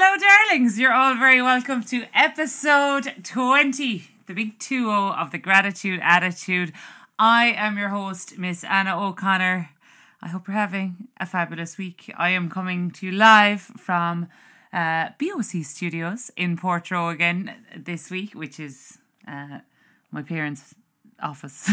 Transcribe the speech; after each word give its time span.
Hello, 0.00 0.16
darlings. 0.16 0.78
You're 0.78 0.92
all 0.92 1.16
very 1.16 1.42
welcome 1.42 1.82
to 1.82 2.04
episode 2.14 3.14
20, 3.24 4.04
the 4.28 4.32
big 4.32 4.56
2 4.60 4.84
0 4.84 4.92
of 4.92 5.32
the 5.32 5.38
Gratitude 5.38 5.98
Attitude. 6.04 6.72
I 7.18 7.46
am 7.46 7.76
your 7.76 7.88
host, 7.88 8.38
Miss 8.38 8.62
Anna 8.62 8.96
O'Connor. 8.96 9.70
I 10.22 10.28
hope 10.28 10.46
you're 10.46 10.56
having 10.56 11.08
a 11.18 11.26
fabulous 11.26 11.76
week. 11.78 12.14
I 12.16 12.30
am 12.30 12.48
coming 12.48 12.92
to 12.92 13.06
you 13.06 13.12
live 13.12 13.60
from 13.60 14.28
uh, 14.72 15.08
BOC 15.18 15.64
Studios 15.64 16.30
in 16.36 16.56
Portroe 16.56 17.12
again 17.12 17.56
this 17.76 18.08
week, 18.08 18.36
which 18.36 18.60
is 18.60 18.98
uh, 19.26 19.58
my 20.12 20.22
parents' 20.22 20.76
office 21.20 21.72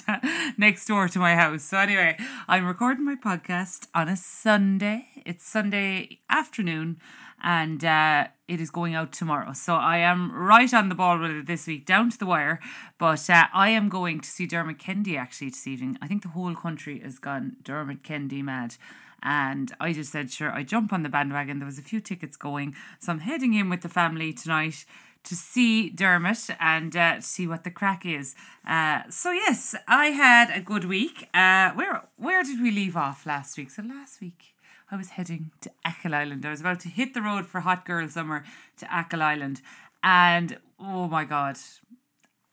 next 0.58 0.86
door 0.86 1.06
to 1.06 1.20
my 1.20 1.36
house. 1.36 1.62
So, 1.62 1.78
anyway, 1.78 2.16
I'm 2.48 2.66
recording 2.66 3.04
my 3.04 3.14
podcast 3.14 3.86
on 3.94 4.08
a 4.08 4.16
Sunday. 4.16 5.06
It's 5.24 5.48
Sunday 5.48 6.18
afternoon 6.28 6.98
and 7.42 7.84
uh, 7.84 8.26
it 8.48 8.60
is 8.60 8.70
going 8.70 8.94
out 8.94 9.12
tomorrow. 9.12 9.52
So 9.52 9.74
I 9.74 9.98
am 9.98 10.32
right 10.32 10.72
on 10.72 10.88
the 10.88 10.94
ball 10.94 11.18
with 11.18 11.30
it 11.30 11.46
this 11.46 11.66
week, 11.66 11.86
down 11.86 12.10
to 12.10 12.18
the 12.18 12.26
wire. 12.26 12.60
But 12.98 13.28
uh, 13.30 13.46
I 13.52 13.70
am 13.70 13.88
going 13.88 14.20
to 14.20 14.28
see 14.28 14.46
Dermot 14.46 14.78
Kennedy 14.78 15.16
actually 15.16 15.50
this 15.50 15.66
evening. 15.66 15.98
I 16.02 16.06
think 16.06 16.22
the 16.22 16.28
whole 16.28 16.54
country 16.54 17.00
has 17.00 17.18
gone 17.18 17.56
Dermot 17.62 18.02
Kennedy 18.02 18.42
mad. 18.42 18.76
And 19.22 19.72
I 19.78 19.92
just 19.92 20.12
said, 20.12 20.30
sure, 20.30 20.50
I 20.50 20.62
jump 20.62 20.92
on 20.92 21.02
the 21.02 21.08
bandwagon. 21.08 21.58
There 21.58 21.66
was 21.66 21.78
a 21.78 21.82
few 21.82 22.00
tickets 22.00 22.36
going. 22.36 22.74
So 22.98 23.12
I'm 23.12 23.20
heading 23.20 23.54
in 23.54 23.68
with 23.68 23.82
the 23.82 23.88
family 23.88 24.32
tonight 24.32 24.84
to 25.24 25.36
see 25.36 25.90
Dermot 25.90 26.48
and 26.58 26.96
uh, 26.96 27.20
see 27.20 27.46
what 27.46 27.64
the 27.64 27.70
crack 27.70 28.06
is. 28.06 28.34
Uh, 28.66 29.02
so 29.10 29.30
yes, 29.32 29.74
I 29.86 30.06
had 30.06 30.50
a 30.50 30.60
good 30.60 30.86
week. 30.86 31.28
Uh, 31.34 31.72
where 31.72 32.02
where 32.16 32.42
did 32.42 32.62
we 32.62 32.70
leave 32.70 32.96
off 32.96 33.26
last 33.26 33.58
week? 33.58 33.70
So 33.70 33.82
last 33.82 34.20
week 34.20 34.54
I 34.92 34.96
was 34.96 35.10
heading 35.10 35.52
to 35.60 35.70
Achill 35.84 36.16
Island. 36.16 36.44
I 36.44 36.50
was 36.50 36.60
about 36.60 36.80
to 36.80 36.88
hit 36.88 37.14
the 37.14 37.22
road 37.22 37.46
for 37.46 37.60
Hot 37.60 37.86
Girl 37.86 38.08
Summer 38.08 38.42
to 38.78 38.98
Achill 38.98 39.22
Island, 39.22 39.62
and 40.02 40.58
oh 40.80 41.06
my 41.06 41.24
god, 41.24 41.58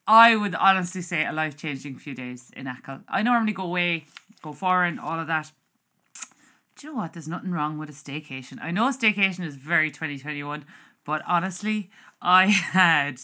I 0.06 0.36
would 0.36 0.54
honestly 0.54 1.02
say 1.02 1.26
a 1.26 1.32
life 1.32 1.56
changing 1.56 1.98
few 1.98 2.14
days 2.14 2.52
in 2.56 2.68
Achill. 2.68 3.00
I 3.08 3.22
normally 3.22 3.52
go 3.52 3.64
away, 3.64 4.04
go 4.40 4.52
foreign, 4.52 5.00
all 5.00 5.18
of 5.18 5.26
that. 5.26 5.50
Do 6.76 6.86
you 6.86 6.92
know 6.92 7.00
what? 7.00 7.12
There's 7.12 7.26
nothing 7.26 7.50
wrong 7.50 7.76
with 7.76 7.90
a 7.90 7.92
staycation. 7.92 8.62
I 8.62 8.70
know 8.70 8.88
staycation 8.90 9.44
is 9.44 9.56
very 9.56 9.90
2021, 9.90 10.64
but 11.04 11.22
honestly, 11.26 11.90
I 12.22 12.46
had 12.46 13.20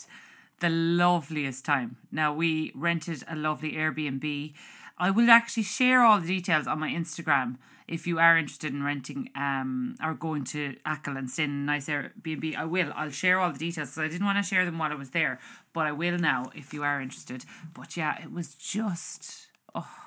the 0.58 0.70
loveliest 0.70 1.64
time. 1.64 1.98
Now, 2.10 2.34
we 2.34 2.72
rented 2.75 3.22
a 3.28 3.36
lovely 3.36 3.75
Airbnb. 3.75 4.55
I 4.98 5.10
will 5.12 5.31
actually 5.31 5.62
share 5.62 6.03
all 6.03 6.19
the 6.19 6.27
details 6.27 6.66
on 6.66 6.81
my 6.81 6.91
Instagram 6.91 7.58
if 7.86 8.06
you 8.06 8.18
are 8.18 8.38
interested 8.38 8.72
in 8.72 8.82
renting 8.82 9.30
um 9.36 9.96
or 10.02 10.14
going 10.14 10.44
to 10.44 10.77
Achill 10.86 11.16
and 11.16 11.30
staying 11.30 11.50
in 11.50 11.56
a 11.56 11.66
nice 11.66 11.88
Airbnb, 11.88 12.56
I 12.56 12.64
will. 12.64 12.92
I'll 12.94 13.10
share 13.10 13.38
all 13.38 13.52
the 13.52 13.58
details 13.58 13.91
because 13.91 14.04
I 14.04 14.08
didn't 14.08 14.26
want 14.26 14.38
to 14.38 14.42
share 14.42 14.64
them 14.64 14.78
while 14.78 14.92
I 14.92 14.94
was 14.94 15.10
there, 15.10 15.38
but 15.72 15.86
I 15.86 15.92
will 15.92 16.18
now 16.18 16.50
if 16.54 16.72
you 16.72 16.82
are 16.82 17.00
interested. 17.00 17.44
But 17.74 17.96
yeah, 17.96 18.22
it 18.22 18.32
was 18.32 18.54
just 18.54 19.48
oh 19.74 20.04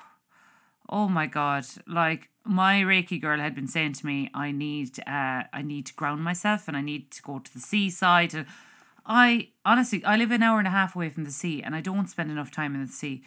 oh 0.88 1.08
my 1.08 1.26
god 1.26 1.66
like 1.86 2.30
my 2.44 2.80
reiki 2.80 3.20
girl 3.20 3.38
had 3.38 3.54
been 3.54 3.66
saying 3.66 3.92
to 3.92 4.06
me 4.06 4.30
i 4.32 4.50
need 4.50 4.98
uh 5.00 5.42
i 5.52 5.62
need 5.62 5.84
to 5.84 5.94
ground 5.94 6.22
myself 6.22 6.66
and 6.66 6.76
i 6.76 6.80
need 6.80 7.10
to 7.10 7.22
go 7.22 7.38
to 7.38 7.52
the 7.52 7.60
seaside 7.60 8.32
and 8.34 8.46
i 9.04 9.48
honestly 9.64 10.02
i 10.04 10.16
live 10.16 10.30
an 10.30 10.42
hour 10.42 10.58
and 10.58 10.66
a 10.66 10.70
half 10.70 10.96
away 10.96 11.10
from 11.10 11.24
the 11.24 11.30
sea 11.30 11.62
and 11.62 11.74
i 11.74 11.80
don't 11.80 12.08
spend 12.08 12.30
enough 12.30 12.50
time 12.50 12.74
in 12.74 12.80
the 12.80 12.92
sea 12.92 13.22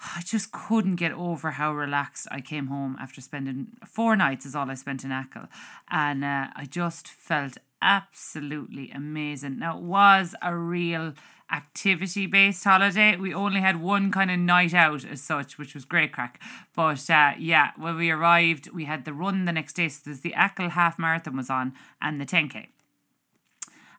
I 0.16 0.22
just 0.22 0.52
couldn't 0.52 0.96
get 0.96 1.12
over 1.12 1.52
how 1.52 1.72
relaxed 1.72 2.26
I 2.30 2.40
came 2.40 2.68
home 2.68 2.96
after 3.00 3.20
spending 3.20 3.68
four 3.86 4.16
nights 4.16 4.46
is 4.46 4.54
all 4.54 4.70
I 4.70 4.74
spent 4.74 5.04
in 5.04 5.12
Achill, 5.12 5.48
and 5.90 6.24
uh, 6.24 6.48
I 6.54 6.66
just 6.66 7.08
felt 7.08 7.58
absolutely 7.82 8.90
amazing. 8.90 9.58
Now 9.58 9.78
it 9.78 9.82
was 9.82 10.34
a 10.42 10.54
real 10.54 11.14
activity 11.52 12.26
based 12.26 12.62
holiday. 12.62 13.16
We 13.16 13.34
only 13.34 13.60
had 13.60 13.80
one 13.80 14.12
kind 14.12 14.30
of 14.30 14.38
night 14.38 14.74
out 14.74 15.04
as 15.04 15.20
such, 15.20 15.58
which 15.58 15.74
was 15.74 15.84
great 15.84 16.12
crack. 16.12 16.40
But 16.74 17.08
uh, 17.10 17.32
yeah, 17.38 17.70
when 17.76 17.96
we 17.96 18.10
arrived, 18.10 18.70
we 18.70 18.84
had 18.84 19.04
the 19.04 19.12
run 19.12 19.46
the 19.46 19.52
next 19.52 19.74
day. 19.74 19.88
So 19.88 20.02
there's 20.04 20.20
the 20.20 20.34
Achill 20.36 20.70
half 20.70 20.98
marathon 20.98 21.36
was 21.36 21.50
on 21.50 21.72
and 22.00 22.20
the 22.20 22.26
10k. 22.26 22.68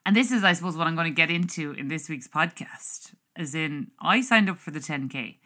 And 0.05 0.15
this 0.15 0.31
is, 0.31 0.43
I 0.43 0.53
suppose, 0.53 0.77
what 0.77 0.87
I'm 0.87 0.95
going 0.95 1.11
to 1.11 1.15
get 1.15 1.29
into 1.29 1.73
in 1.73 1.87
this 1.87 2.09
week's 2.09 2.27
podcast. 2.27 3.13
As 3.35 3.53
in, 3.53 3.91
I 3.99 4.21
signed 4.21 4.49
up 4.49 4.57
for 4.57 4.71
the 4.71 4.79
10k 4.79 5.37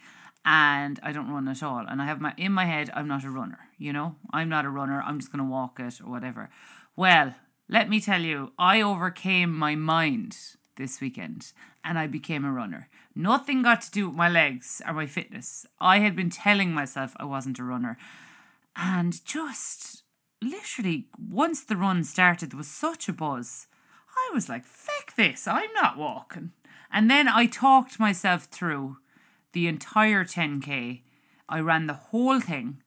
and 0.46 1.00
I 1.02 1.12
don't 1.12 1.32
run 1.32 1.48
at 1.48 1.64
all. 1.64 1.86
And 1.88 2.02
I 2.02 2.06
have 2.06 2.22
my 2.22 2.34
in 2.38 2.54
my 2.54 2.66
head, 2.66 2.92
I'm 2.94 3.08
not 3.08 3.24
a 3.24 3.30
runner, 3.30 3.60
you 3.78 3.92
know? 3.92 4.16
I'm 4.32 4.48
not 4.48 4.66
a 4.66 4.70
runner, 4.70 5.02
I'm 5.02 5.20
just 5.20 5.32
gonna 5.32 5.44
walk 5.44 5.80
it 5.80 6.00
or 6.00 6.10
whatever. 6.10 6.50
Well, 6.96 7.36
let 7.68 7.90
me 7.90 8.00
tell 8.00 8.22
you, 8.22 8.52
I 8.60 8.82
overcame 8.82 9.52
my 9.52 9.76
mind 9.76 10.38
this 10.78 11.02
weekend 11.02 11.52
and 11.84 11.98
I 11.98 12.06
became 12.06 12.46
a 12.46 12.52
runner. 12.52 12.90
Nothing 13.16 13.64
got 13.64 13.82
to 13.82 13.92
do 13.92 14.08
with 14.08 14.16
my 14.16 14.30
legs 14.30 14.82
or 14.88 14.94
my 14.94 15.08
fitness. 15.08 15.66
I 15.80 16.00
had 16.00 16.16
been 16.16 16.30
telling 16.30 16.72
myself 16.74 17.16
I 17.18 17.26
wasn't 17.26 17.60
a 17.60 17.64
runner. 17.64 17.98
And 18.76 19.24
just 19.26 20.04
literally, 20.42 21.08
once 21.18 21.64
the 21.64 21.78
run 21.78 22.04
started, 22.04 22.52
there 22.52 22.58
was 22.58 22.68
such 22.68 23.10
a 23.10 23.14
buzz. 23.14 23.68
I 24.16 24.34
was 24.34 24.48
like, 24.48 24.66
feck 24.66 25.16
this, 25.16 25.48
I'm 25.48 25.74
not 25.74 25.98
walking. 25.98 26.52
And 26.92 27.10
then 27.10 27.28
I 27.28 27.46
talked 27.48 28.00
myself 28.00 28.46
through 28.46 28.98
the 29.56 29.68
entire 29.68 30.26
10k. 30.26 31.02
I 31.48 31.60
ran 31.62 31.88
the 31.88 31.94
whole 31.94 32.42
thing. 32.42 32.84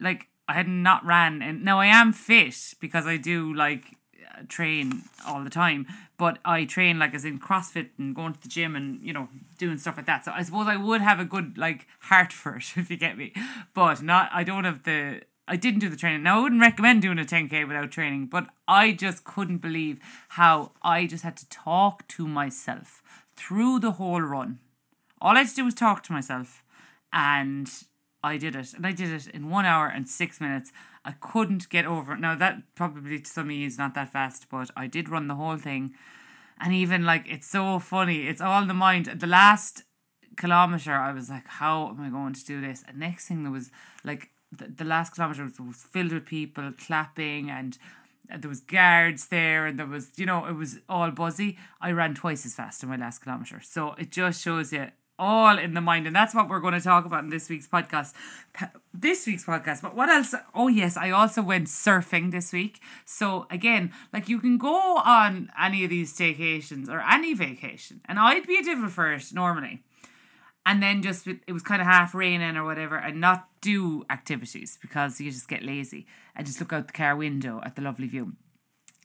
Like 0.00 0.28
I 0.48 0.54
had 0.54 0.66
not 0.66 1.04
ran 1.04 1.42
and 1.42 1.62
now 1.62 1.78
I 1.78 1.86
am 1.86 2.12
fit 2.12 2.74
because 2.80 3.06
I 3.06 3.18
do 3.18 3.54
like 3.54 3.96
uh, 4.26 4.42
train 4.48 5.02
all 5.26 5.44
the 5.44 5.50
time, 5.50 5.86
but 6.16 6.38
I 6.42 6.64
train 6.64 6.98
like 6.98 7.14
as 7.14 7.26
in 7.26 7.38
CrossFit 7.38 7.90
and 7.98 8.16
going 8.16 8.32
to 8.32 8.40
the 8.40 8.48
gym 8.48 8.74
and 8.74 9.04
you 9.04 9.12
know 9.12 9.28
doing 9.58 9.76
stuff 9.76 9.98
like 9.98 10.06
that. 10.06 10.24
So 10.24 10.32
I 10.34 10.42
suppose 10.42 10.68
I 10.68 10.76
would 10.76 11.02
have 11.02 11.20
a 11.20 11.24
good 11.26 11.58
like 11.58 11.86
heart 12.00 12.32
for 12.32 12.56
it 12.56 12.64
if 12.76 12.90
you 12.90 12.96
get 12.96 13.18
me, 13.18 13.34
but 13.74 14.02
not. 14.02 14.30
I 14.32 14.42
don't 14.42 14.64
have 14.64 14.82
the. 14.84 15.20
I 15.46 15.56
didn't 15.56 15.80
do 15.80 15.88
the 15.88 15.96
training. 15.96 16.22
Now 16.22 16.38
I 16.38 16.42
wouldn't 16.44 16.60
recommend 16.60 17.02
doing 17.02 17.18
a 17.18 17.24
10k 17.24 17.66
without 17.66 17.90
training, 17.90 18.26
but 18.26 18.46
I 18.68 18.92
just 18.92 19.24
couldn't 19.24 19.58
believe 19.58 19.98
how 20.30 20.72
I 20.80 21.06
just 21.06 21.24
had 21.24 21.36
to 21.38 21.48
talk 21.50 22.06
to 22.08 22.26
myself 22.26 23.02
through 23.34 23.80
the 23.80 23.92
whole 23.92 24.22
run 24.22 24.60
all 25.20 25.36
I 25.36 25.40
had 25.40 25.48
to 25.48 25.54
do 25.54 25.64
was 25.64 25.74
talk 25.74 26.02
to 26.04 26.12
myself, 26.12 26.62
and 27.12 27.70
I 28.22 28.36
did 28.36 28.54
it. 28.54 28.74
And 28.74 28.86
I 28.86 28.92
did 28.92 29.10
it 29.10 29.26
in 29.28 29.50
one 29.50 29.64
hour 29.64 29.86
and 29.86 30.08
six 30.08 30.40
minutes. 30.40 30.72
I 31.04 31.12
couldn't 31.12 31.68
get 31.68 31.86
over 31.86 32.14
it. 32.14 32.20
Now, 32.20 32.34
that 32.34 32.62
probably 32.74 33.20
to 33.20 33.30
some 33.30 33.46
of 33.46 33.52
you 33.52 33.66
is 33.66 33.78
not 33.78 33.94
that 33.94 34.12
fast, 34.12 34.46
but 34.50 34.70
I 34.76 34.86
did 34.86 35.08
run 35.08 35.28
the 35.28 35.34
whole 35.34 35.56
thing. 35.56 35.94
And 36.58 36.74
even 36.74 37.04
like, 37.04 37.26
it's 37.26 37.46
so 37.46 37.78
funny. 37.78 38.26
It's 38.26 38.40
all 38.40 38.60
in 38.60 38.68
the 38.68 38.74
mind. 38.74 39.06
The 39.06 39.26
last 39.26 39.84
kilometer, 40.36 40.92
I 40.92 41.12
was 41.12 41.30
like, 41.30 41.46
how 41.46 41.88
am 41.88 42.02
I 42.02 42.10
going 42.10 42.34
to 42.34 42.44
do 42.44 42.60
this? 42.60 42.84
And 42.86 42.98
next 42.98 43.28
thing, 43.28 43.42
there 43.42 43.52
was 43.52 43.70
like, 44.04 44.28
the, 44.52 44.68
the 44.68 44.84
last 44.84 45.14
kilometer 45.14 45.44
was, 45.44 45.58
was 45.58 45.76
filled 45.76 46.12
with 46.12 46.26
people 46.26 46.72
clapping 46.78 47.50
and 47.50 47.78
there 48.38 48.48
was 48.48 48.60
guards 48.60 49.28
there 49.28 49.66
and 49.66 49.78
there 49.78 49.86
was 49.86 50.10
you 50.16 50.26
know 50.26 50.46
it 50.46 50.54
was 50.54 50.78
all 50.88 51.10
buzzy 51.10 51.58
i 51.80 51.90
ran 51.90 52.14
twice 52.14 52.46
as 52.46 52.54
fast 52.54 52.82
in 52.82 52.88
my 52.88 52.96
last 52.96 53.20
kilometer 53.20 53.60
so 53.60 53.94
it 53.98 54.10
just 54.10 54.40
shows 54.42 54.72
you 54.72 54.86
all 55.20 55.58
in 55.58 55.74
the 55.74 55.80
mind. 55.82 56.06
And 56.06 56.16
that's 56.16 56.34
what 56.34 56.48
we're 56.48 56.60
going 56.60 56.74
to 56.74 56.80
talk 56.80 57.04
about 57.04 57.22
in 57.22 57.30
this 57.30 57.48
week's 57.48 57.68
podcast. 57.68 58.14
This 58.92 59.26
week's 59.26 59.44
podcast 59.44 59.82
but 59.82 59.94
what 59.94 60.08
else? 60.08 60.34
Oh 60.54 60.66
yes 60.66 60.96
i 60.96 61.10
also 61.10 61.42
went 61.42 61.68
surfing 61.68 62.32
this 62.32 62.52
week. 62.52 62.80
So 63.04 63.46
again 63.50 63.92
like 64.12 64.28
you 64.28 64.40
can 64.40 64.58
go 64.58 64.96
on 64.96 65.50
any 65.60 65.84
of 65.84 65.90
these 65.90 66.12
staycations 66.16 66.88
or 66.88 67.00
any 67.00 67.34
vacation 67.34 68.00
and 68.06 68.18
i'd 68.18 68.46
be 68.46 68.56
a 68.56 68.64
devil 68.64 68.88
first 68.88 69.34
normally. 69.34 69.82
And 70.66 70.82
then 70.82 71.02
just 71.02 71.26
it 71.26 71.52
was 71.52 71.62
kind 71.62 71.80
of 71.80 71.86
half 71.86 72.14
raining 72.14 72.56
or 72.56 72.64
whatever 72.64 72.96
and 72.96 73.20
not 73.20 73.48
do 73.60 74.04
activities 74.10 74.78
because 74.80 75.20
you 75.20 75.30
just 75.30 75.48
get 75.48 75.62
lazy 75.62 76.06
and 76.34 76.46
just 76.46 76.60
look 76.60 76.72
out 76.72 76.86
the 76.86 76.92
car 76.92 77.14
window 77.14 77.60
at 77.64 77.76
the 77.76 77.82
lovely 77.82 78.08
view 78.08 78.32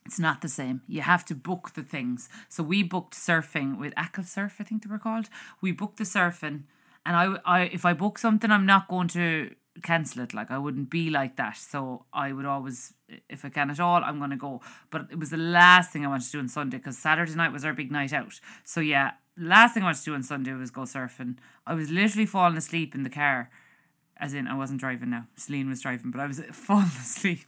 it's 0.05 0.19
not 0.19 0.41
the 0.41 0.47
same. 0.47 0.81
You 0.87 1.01
have 1.01 1.25
to 1.25 1.35
book 1.35 1.71
the 1.73 1.83
things. 1.83 2.29
So 2.47 2.63
we 2.63 2.83
booked 2.83 3.15
surfing 3.15 3.79
with 3.79 3.93
Surf, 4.25 4.57
I 4.59 4.63
think 4.63 4.83
they 4.83 4.89
were 4.89 4.99
called. 4.99 5.29
We 5.61 5.71
booked 5.71 5.97
the 5.97 6.03
surfing, 6.03 6.63
and 7.05 7.15
I, 7.15 7.37
I, 7.45 7.61
if 7.63 7.85
I 7.85 7.93
book 7.93 8.17
something, 8.17 8.51
I'm 8.51 8.65
not 8.65 8.87
going 8.87 9.07
to 9.09 9.55
cancel 9.83 10.21
it. 10.23 10.33
Like 10.33 10.51
I 10.51 10.57
wouldn't 10.57 10.89
be 10.89 11.09
like 11.09 11.35
that. 11.37 11.57
So 11.57 12.05
I 12.13 12.31
would 12.31 12.45
always, 12.45 12.93
if 13.29 13.43
I 13.43 13.49
can 13.49 13.69
at 13.69 13.79
all, 13.79 14.03
I'm 14.03 14.19
going 14.19 14.29
to 14.29 14.37
go. 14.37 14.61
But 14.89 15.07
it 15.11 15.19
was 15.19 15.31
the 15.31 15.37
last 15.37 15.91
thing 15.91 16.05
I 16.05 16.09
wanted 16.09 16.25
to 16.25 16.31
do 16.31 16.39
on 16.39 16.49
Sunday 16.49 16.77
because 16.77 16.97
Saturday 16.97 17.35
night 17.35 17.51
was 17.51 17.65
our 17.65 17.73
big 17.73 17.91
night 17.91 18.13
out. 18.13 18.39
So 18.63 18.79
yeah, 18.79 19.11
last 19.37 19.73
thing 19.73 19.83
I 19.83 19.87
wanted 19.87 19.99
to 19.99 20.05
do 20.05 20.15
on 20.15 20.23
Sunday 20.23 20.53
was 20.53 20.71
go 20.71 20.81
surfing. 20.81 21.37
I 21.65 21.73
was 21.73 21.89
literally 21.89 22.25
falling 22.25 22.57
asleep 22.57 22.95
in 22.95 23.03
the 23.03 23.09
car 23.09 23.49
as 24.17 24.33
in 24.33 24.47
I 24.47 24.55
wasn't 24.55 24.79
driving 24.79 25.09
now. 25.09 25.27
Celine 25.35 25.69
was 25.69 25.81
driving, 25.81 26.11
but 26.11 26.21
I 26.21 26.27
was 26.27 26.39
falling 26.51 26.85
asleep, 26.85 27.45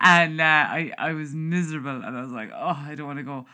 and 0.00 0.40
uh, 0.40 0.44
I 0.44 0.92
I 0.98 1.12
was 1.12 1.34
miserable, 1.34 2.02
and 2.02 2.16
I 2.16 2.20
was 2.20 2.32
like, 2.32 2.50
oh, 2.54 2.84
I 2.86 2.94
don't 2.94 3.06
want 3.06 3.18
to 3.18 3.24
go. 3.24 3.46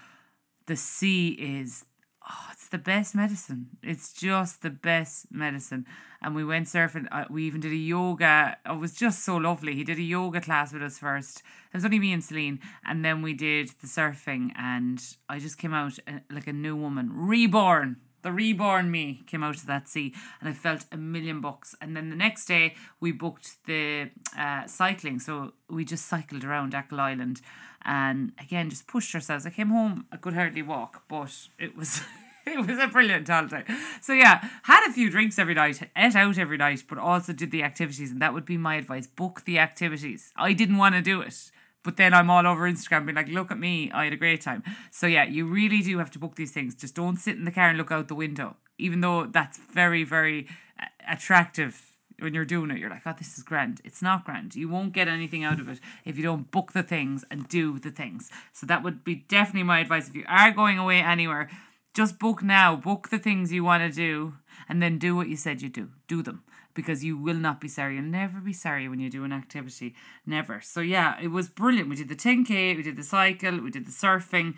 The 0.66 0.76
sea 0.76 1.30
is 1.30 1.84
oh, 2.28 2.48
it's 2.52 2.68
the 2.68 2.78
best 2.78 3.14
medicine. 3.14 3.68
It's 3.82 4.12
just 4.12 4.62
the 4.62 4.70
best 4.70 5.26
medicine. 5.30 5.86
And 6.22 6.34
we 6.34 6.44
went 6.44 6.66
surfing. 6.66 7.06
Uh, 7.12 7.24
we 7.28 7.44
even 7.44 7.60
did 7.60 7.72
a 7.72 7.76
yoga. 7.76 8.56
It 8.64 8.78
was 8.78 8.94
just 8.94 9.24
so 9.24 9.36
lovely. 9.36 9.74
He 9.74 9.84
did 9.84 9.98
a 9.98 10.02
yoga 10.02 10.40
class 10.40 10.72
with 10.72 10.82
us 10.82 10.98
first. 10.98 11.38
It 11.38 11.76
was 11.76 11.84
only 11.84 11.98
me 11.98 12.12
and 12.12 12.24
Celine. 12.24 12.60
And 12.84 13.04
then 13.04 13.20
we 13.20 13.34
did 13.34 13.70
the 13.80 13.86
surfing. 13.86 14.52
And 14.56 15.02
I 15.28 15.38
just 15.38 15.58
came 15.58 15.74
out 15.74 15.98
uh, 16.08 16.20
like 16.30 16.46
a 16.46 16.52
new 16.52 16.76
woman, 16.76 17.10
reborn. 17.12 17.96
The 18.24 18.32
reborn 18.32 18.90
me 18.90 19.22
came 19.26 19.44
out 19.44 19.56
of 19.56 19.66
that 19.66 19.86
sea 19.86 20.14
and 20.40 20.48
I 20.48 20.54
felt 20.54 20.86
a 20.90 20.96
million 20.96 21.42
bucks. 21.42 21.76
And 21.80 21.94
then 21.94 22.08
the 22.08 22.16
next 22.16 22.46
day 22.46 22.74
we 22.98 23.12
booked 23.12 23.64
the 23.66 24.10
uh, 24.36 24.66
cycling. 24.66 25.20
So 25.20 25.52
we 25.68 25.84
just 25.84 26.06
cycled 26.06 26.42
around 26.42 26.72
Achill 26.72 27.00
Island 27.00 27.42
and 27.84 28.32
again 28.40 28.70
just 28.70 28.86
pushed 28.86 29.14
ourselves. 29.14 29.44
I 29.44 29.50
came 29.50 29.68
home, 29.68 30.06
I 30.10 30.16
could 30.16 30.32
hardly 30.32 30.62
walk, 30.62 31.02
but 31.06 31.36
it 31.58 31.76
was 31.76 32.00
it 32.46 32.66
was 32.66 32.78
a 32.78 32.88
brilliant 32.88 33.28
holiday. 33.28 33.64
So 34.00 34.14
yeah, 34.14 34.48
had 34.62 34.88
a 34.88 34.92
few 34.92 35.10
drinks 35.10 35.38
every 35.38 35.54
night, 35.54 35.90
ate 35.94 36.16
out 36.16 36.38
every 36.38 36.56
night, 36.56 36.84
but 36.88 36.96
also 36.96 37.34
did 37.34 37.50
the 37.50 37.62
activities, 37.62 38.10
and 38.10 38.22
that 38.22 38.32
would 38.32 38.46
be 38.46 38.56
my 38.56 38.76
advice: 38.76 39.06
book 39.06 39.42
the 39.44 39.58
activities. 39.58 40.32
I 40.34 40.54
didn't 40.54 40.78
want 40.78 40.94
to 40.94 41.02
do 41.02 41.20
it, 41.20 41.50
but 41.84 41.96
then 41.96 42.14
I'm 42.14 42.30
all 42.30 42.46
over 42.46 42.68
Instagram 42.68 43.06
being 43.06 43.14
like, 43.14 43.28
look 43.28 43.50
at 43.50 43.58
me, 43.58 43.90
I 43.92 44.04
had 44.04 44.12
a 44.12 44.16
great 44.16 44.40
time. 44.40 44.64
So 44.90 45.06
yeah, 45.06 45.24
you 45.24 45.46
really 45.46 45.82
do 45.82 45.98
have 45.98 46.10
to 46.12 46.18
book 46.18 46.34
these 46.34 46.50
things. 46.50 46.74
Just 46.74 46.94
don't 46.94 47.16
sit 47.18 47.36
in 47.36 47.44
the 47.44 47.52
car 47.52 47.68
and 47.68 47.78
look 47.78 47.92
out 47.92 48.08
the 48.08 48.14
window, 48.14 48.56
even 48.78 49.00
though 49.00 49.26
that's 49.26 49.58
very, 49.58 50.02
very 50.02 50.48
uh, 50.80 50.86
attractive 51.08 51.92
when 52.18 52.32
you're 52.32 52.46
doing 52.46 52.70
it. 52.70 52.78
You're 52.78 52.90
like, 52.90 53.02
oh, 53.06 53.14
this 53.16 53.36
is 53.36 53.44
grand. 53.44 53.80
It's 53.84 54.02
not 54.02 54.24
grand. 54.24 54.56
You 54.56 54.68
won't 54.68 54.94
get 54.94 55.08
anything 55.08 55.44
out 55.44 55.60
of 55.60 55.68
it 55.68 55.78
if 56.04 56.16
you 56.16 56.22
don't 56.22 56.50
book 56.50 56.72
the 56.72 56.82
things 56.82 57.24
and 57.30 57.46
do 57.48 57.78
the 57.78 57.90
things. 57.90 58.30
So 58.52 58.66
that 58.66 58.82
would 58.82 59.04
be 59.04 59.16
definitely 59.28 59.64
my 59.64 59.80
advice. 59.80 60.08
If 60.08 60.16
you 60.16 60.24
are 60.26 60.50
going 60.52 60.78
away 60.78 61.00
anywhere, 61.00 61.50
just 61.92 62.18
book 62.18 62.42
now. 62.42 62.76
Book 62.76 63.10
the 63.10 63.18
things 63.18 63.52
you 63.52 63.62
want 63.62 63.82
to 63.82 63.94
do 63.94 64.34
and 64.68 64.82
then 64.82 64.98
do 64.98 65.14
what 65.14 65.28
you 65.28 65.36
said 65.36 65.60
you 65.60 65.68
do. 65.68 65.90
Do 66.08 66.22
them 66.22 66.44
because 66.74 67.04
you 67.04 67.16
will 67.16 67.36
not 67.36 67.60
be 67.60 67.68
sorry. 67.68 67.94
You'll 67.94 68.04
never 68.04 68.40
be 68.40 68.52
sorry 68.52 68.88
when 68.88 69.00
you 69.00 69.08
do 69.08 69.24
an 69.24 69.32
activity. 69.32 69.94
Never. 70.26 70.60
So 70.60 70.80
yeah, 70.80 71.16
it 71.22 71.28
was 71.28 71.48
brilliant. 71.48 71.88
We 71.88 71.96
did 71.96 72.08
the 72.08 72.16
10k, 72.16 72.76
we 72.76 72.82
did 72.82 72.96
the 72.96 73.02
cycle, 73.02 73.60
we 73.60 73.70
did 73.70 73.86
the 73.86 73.92
surfing. 73.92 74.54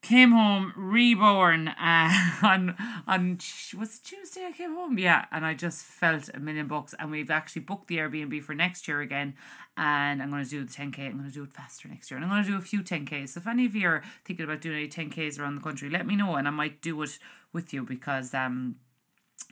Came 0.00 0.32
home 0.32 0.72
reborn 0.74 1.68
uh, 1.80 2.10
on 2.42 2.74
on 3.06 3.38
was 3.78 4.00
Tuesday 4.00 4.44
I 4.44 4.50
came 4.50 4.74
home 4.74 4.98
yeah 4.98 5.26
and 5.30 5.46
I 5.46 5.54
just 5.54 5.84
felt 5.84 6.28
a 6.34 6.40
million 6.40 6.66
bucks 6.66 6.92
and 6.98 7.08
we've 7.12 7.30
actually 7.30 7.62
booked 7.62 7.86
the 7.86 7.98
Airbnb 7.98 8.42
for 8.42 8.52
next 8.52 8.88
year 8.88 9.00
again 9.00 9.34
and 9.76 10.20
I'm 10.20 10.28
going 10.28 10.42
to 10.42 10.50
do 10.50 10.64
the 10.64 10.72
10k 10.72 11.06
I'm 11.06 11.18
going 11.18 11.28
to 11.28 11.32
do 11.32 11.44
it 11.44 11.52
faster 11.52 11.86
next 11.86 12.10
year 12.10 12.18
and 12.18 12.24
I'm 12.24 12.32
going 12.32 12.42
to 12.42 12.50
do 12.50 12.56
a 12.58 12.60
few 12.60 12.82
10ks 12.82 13.28
so 13.28 13.38
if 13.38 13.46
any 13.46 13.64
of 13.64 13.76
you 13.76 13.86
are 13.86 14.02
thinking 14.24 14.44
about 14.44 14.60
doing 14.60 14.78
any 14.78 14.88
10ks 14.88 15.38
around 15.38 15.54
the 15.54 15.60
country 15.60 15.88
let 15.88 16.04
me 16.04 16.16
know 16.16 16.34
and 16.34 16.48
I 16.48 16.50
might 16.50 16.82
do 16.82 17.00
it 17.02 17.20
with 17.52 17.72
you 17.72 17.84
because 17.84 18.34
um 18.34 18.74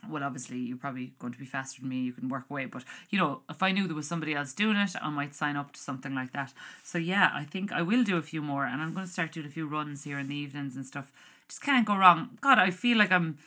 well, 0.09 0.23
obviously, 0.23 0.57
you're 0.57 0.77
probably 0.77 1.13
going 1.19 1.33
to 1.33 1.39
be 1.39 1.45
faster 1.45 1.81
than 1.81 1.89
me. 1.89 2.01
You 2.01 2.13
can 2.13 2.29
work 2.29 2.45
away, 2.49 2.65
but 2.65 2.83
you 3.09 3.19
know, 3.19 3.41
if 3.49 3.61
I 3.61 3.71
knew 3.71 3.87
there 3.87 3.95
was 3.95 4.07
somebody 4.07 4.33
else 4.33 4.53
doing 4.53 4.77
it, 4.77 4.93
I 5.01 5.09
might 5.09 5.35
sign 5.35 5.55
up 5.55 5.73
to 5.73 5.79
something 5.79 6.13
like 6.13 6.33
that. 6.33 6.53
So 6.83 6.97
yeah, 6.97 7.31
I 7.33 7.43
think 7.43 7.71
I 7.71 7.81
will 7.81 8.03
do 8.03 8.17
a 8.17 8.21
few 8.21 8.41
more, 8.41 8.65
and 8.65 8.81
I'm 8.81 8.93
going 8.93 9.05
to 9.05 9.11
start 9.11 9.31
doing 9.31 9.47
a 9.47 9.49
few 9.49 9.67
runs 9.67 10.03
here 10.03 10.19
in 10.19 10.27
the 10.27 10.35
evenings 10.35 10.75
and 10.75 10.85
stuff. 10.85 11.11
Just 11.47 11.61
can't 11.61 11.85
go 11.85 11.95
wrong. 11.95 12.37
God, 12.41 12.59
I 12.59 12.71
feel 12.71 12.97
like 12.97 13.11
I'm 13.11 13.37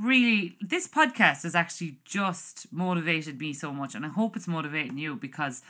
really. 0.00 0.56
This 0.60 0.88
podcast 0.88 1.42
has 1.42 1.54
actually 1.54 1.98
just 2.04 2.72
motivated 2.72 3.38
me 3.40 3.52
so 3.52 3.72
much, 3.72 3.94
and 3.94 4.04
I 4.04 4.08
hope 4.08 4.36
it's 4.36 4.48
motivating 4.48 4.98
you 4.98 5.16
because 5.16 5.62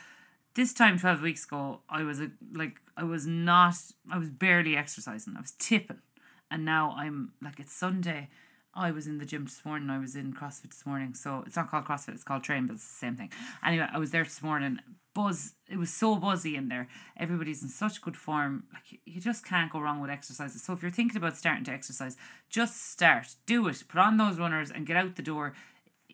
this 0.58 0.72
time 0.72 0.98
12 0.98 1.22
weeks 1.22 1.44
ago 1.44 1.78
i 1.88 2.02
was 2.02 2.20
a, 2.20 2.32
like 2.52 2.80
i 2.96 3.04
was 3.04 3.28
not 3.28 3.76
i 4.10 4.18
was 4.18 4.28
barely 4.28 4.76
exercising 4.76 5.34
i 5.36 5.40
was 5.40 5.52
tipping 5.52 6.00
and 6.50 6.64
now 6.64 6.96
i'm 6.98 7.30
like 7.40 7.60
it's 7.60 7.72
sunday 7.72 8.28
I 8.78 8.92
was 8.92 9.08
in 9.08 9.18
the 9.18 9.26
gym 9.26 9.44
this 9.44 9.64
morning. 9.64 9.90
I 9.90 9.98
was 9.98 10.14
in 10.14 10.32
CrossFit 10.32 10.70
this 10.70 10.86
morning. 10.86 11.12
So 11.14 11.42
it's 11.46 11.56
not 11.56 11.68
called 11.70 11.84
CrossFit, 11.84 12.14
it's 12.14 12.22
called 12.22 12.44
Train, 12.44 12.66
but 12.66 12.74
it's 12.74 12.86
the 12.86 12.94
same 12.94 13.16
thing. 13.16 13.30
Anyway, 13.66 13.88
I 13.92 13.98
was 13.98 14.12
there 14.12 14.22
this 14.22 14.40
morning. 14.40 14.78
Buzz, 15.14 15.54
it 15.68 15.78
was 15.78 15.92
so 15.92 16.14
buzzy 16.14 16.54
in 16.54 16.68
there. 16.68 16.86
Everybody's 17.16 17.60
in 17.60 17.68
such 17.68 18.00
good 18.00 18.16
form. 18.16 18.64
Like 18.72 19.00
you 19.04 19.20
just 19.20 19.44
can't 19.44 19.72
go 19.72 19.80
wrong 19.80 20.00
with 20.00 20.10
exercises. 20.10 20.62
So 20.62 20.72
if 20.72 20.80
you're 20.80 20.92
thinking 20.92 21.16
about 21.16 21.36
starting 21.36 21.64
to 21.64 21.72
exercise, 21.72 22.16
just 22.48 22.90
start. 22.92 23.34
Do 23.46 23.66
it. 23.66 23.82
Put 23.88 24.00
on 24.00 24.16
those 24.16 24.38
runners 24.38 24.70
and 24.70 24.86
get 24.86 24.96
out 24.96 25.16
the 25.16 25.22
door 25.22 25.54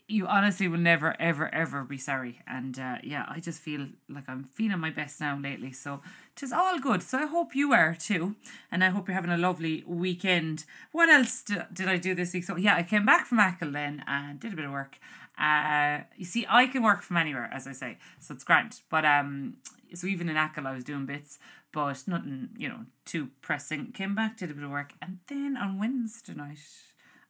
you 0.06 0.26
honestly 0.26 0.68
will 0.68 0.78
never 0.78 1.16
ever 1.20 1.52
ever 1.54 1.82
be 1.84 1.96
sorry. 1.98 2.40
And 2.46 2.78
uh, 2.78 2.96
yeah 3.02 3.24
i 3.28 3.40
just 3.40 3.60
feel 3.60 3.86
like 4.08 4.24
i'm 4.28 4.44
feeling 4.44 4.78
my 4.78 4.90
best 4.90 5.20
now 5.20 5.38
lately. 5.38 5.72
So 5.72 6.00
tis 6.36 6.52
all 6.52 6.78
good. 6.78 7.02
So 7.02 7.18
i 7.18 7.26
hope 7.26 7.54
you 7.54 7.72
are 7.72 7.94
too. 7.94 8.36
And 8.70 8.84
i 8.84 8.90
hope 8.90 9.08
you're 9.08 9.14
having 9.14 9.30
a 9.30 9.38
lovely 9.38 9.82
weekend. 9.86 10.64
What 10.92 11.08
else 11.08 11.42
did, 11.42 11.64
did 11.72 11.88
i 11.88 11.96
do 11.96 12.14
this 12.14 12.34
week? 12.34 12.44
So 12.44 12.56
yeah 12.56 12.76
i 12.76 12.82
came 12.82 13.06
back 13.06 13.26
from 13.26 13.38
Achill 13.38 13.72
then 13.72 14.04
and 14.06 14.38
did 14.38 14.52
a 14.52 14.56
bit 14.56 14.64
of 14.66 14.72
work. 14.72 14.98
Uh, 15.38 16.00
you 16.16 16.24
see 16.24 16.46
i 16.48 16.66
can 16.66 16.82
work 16.82 17.02
from 17.02 17.16
anywhere 17.16 17.48
as 17.52 17.66
i 17.66 17.72
say. 17.72 17.98
So 18.20 18.34
it's 18.34 18.44
grand. 18.44 18.80
But 18.90 19.04
um 19.04 19.54
so 19.94 20.06
even 20.06 20.28
in 20.28 20.36
Achill 20.36 20.66
i 20.66 20.74
was 20.74 20.84
doing 20.84 21.06
bits 21.06 21.38
but 21.72 22.06
nothing 22.06 22.50
you 22.58 22.68
know 22.68 22.80
too 23.06 23.30
pressing. 23.40 23.92
Came 23.92 24.14
back 24.14 24.36
did 24.36 24.50
a 24.50 24.54
bit 24.54 24.64
of 24.64 24.70
work 24.70 24.92
and 25.00 25.18
then 25.28 25.56
on 25.56 25.78
wednesday 25.78 26.34
night 26.34 26.58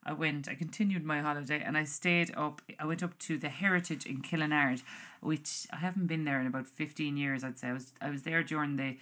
I 0.05 0.13
went, 0.13 0.47
I 0.47 0.53
continued 0.53 1.03
my 1.03 1.19
holiday 1.19 1.61
and 1.65 1.75
I 1.75 1.83
stayed 1.83 2.31
up, 2.37 2.61
I 2.79 2.85
went 2.85 3.01
up 3.01 3.17
to 3.19 3.37
the 3.37 3.49
Heritage 3.49 4.05
in 4.05 4.21
Killenard, 4.21 4.83
which 5.19 5.65
I 5.73 5.77
haven't 5.77 6.05
been 6.05 6.25
there 6.25 6.39
in 6.39 6.45
about 6.45 6.67
15 6.67 7.17
years, 7.17 7.43
I'd 7.43 7.57
say. 7.57 7.69
I 7.69 7.73
was, 7.73 7.93
I 7.99 8.09
was 8.11 8.21
there 8.21 8.43
during 8.43 8.75
the, 8.75 8.97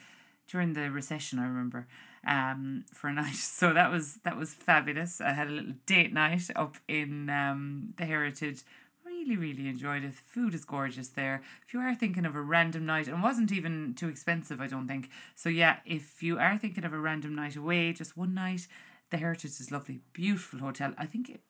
during 0.47 0.73
the 0.73 0.89
recession, 0.89 1.39
I 1.39 1.45
remember, 1.45 1.87
um, 2.25 2.85
for 2.93 3.09
a 3.09 3.13
night. 3.21 3.35
So 3.35 3.73
that 3.73 3.91
was, 3.91 4.19
that 4.23 4.37
was 4.37 4.53
fabulous. 4.53 5.19
I 5.19 5.33
had 5.33 5.49
a 5.49 5.51
little 5.51 5.73
date 5.85 6.13
night 6.13 6.49
up 6.55 6.77
in, 6.87 7.29
um, 7.29 7.93
the 7.97 8.05
Heritage. 8.05 8.61
Really, 9.05 9.35
really 9.35 9.67
enjoyed 9.67 10.05
it. 10.05 10.13
The 10.13 10.21
food 10.25 10.53
is 10.53 10.63
gorgeous 10.63 11.09
there. 11.09 11.43
If 11.67 11.73
you 11.73 11.81
are 11.81 11.93
thinking 11.95 12.25
of 12.25 12.35
a 12.35 12.41
random 12.41 12.85
night, 12.85 13.07
and 13.07 13.21
wasn't 13.21 13.51
even 13.51 13.93
too 13.93 14.07
expensive, 14.07 14.59
I 14.59 14.67
don't 14.67 14.87
think. 14.87 15.09
So 15.35 15.49
yeah, 15.49 15.77
if 15.85 16.23
you 16.23 16.39
are 16.39 16.57
thinking 16.57 16.83
of 16.83 16.93
a 16.93 16.97
random 16.99 17.35
night 17.35 17.55
away, 17.55 17.93
just 17.93 18.17
one 18.17 18.33
night, 18.33 18.67
the 19.13 19.19
Heritage 19.19 19.59
is 19.59 19.71
lovely, 19.71 20.01
beautiful 20.11 20.59
hotel. 20.59 20.95
I 20.97 21.05
think 21.05 21.29
it, 21.29 21.41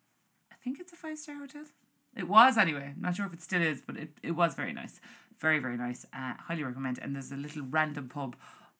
I 0.52 0.56
think 0.62 0.82
it's 0.82 0.92
a 0.92 0.98
five 0.98 1.18
star 1.18 1.36
hotel. 1.36 1.64
It 2.16 2.28
was 2.28 2.58
anyway. 2.58 2.92
I'm 2.94 3.02
Not 3.02 3.16
sure 3.16 3.26
if 3.26 3.34
it 3.34 3.42
still 3.42 3.62
is, 3.62 3.82
but 3.82 3.96
it, 3.96 4.10
it 4.22 4.32
was 4.32 4.54
very 4.54 4.74
nice, 4.74 5.00
very 5.40 5.60
very 5.60 5.78
nice. 5.78 6.06
Uh, 6.14 6.34
highly 6.38 6.64
recommend. 6.66 7.00
And 7.00 7.16
there's 7.16 7.32
a 7.32 7.38
little 7.38 7.64
random 7.64 8.10
pub, 8.10 8.36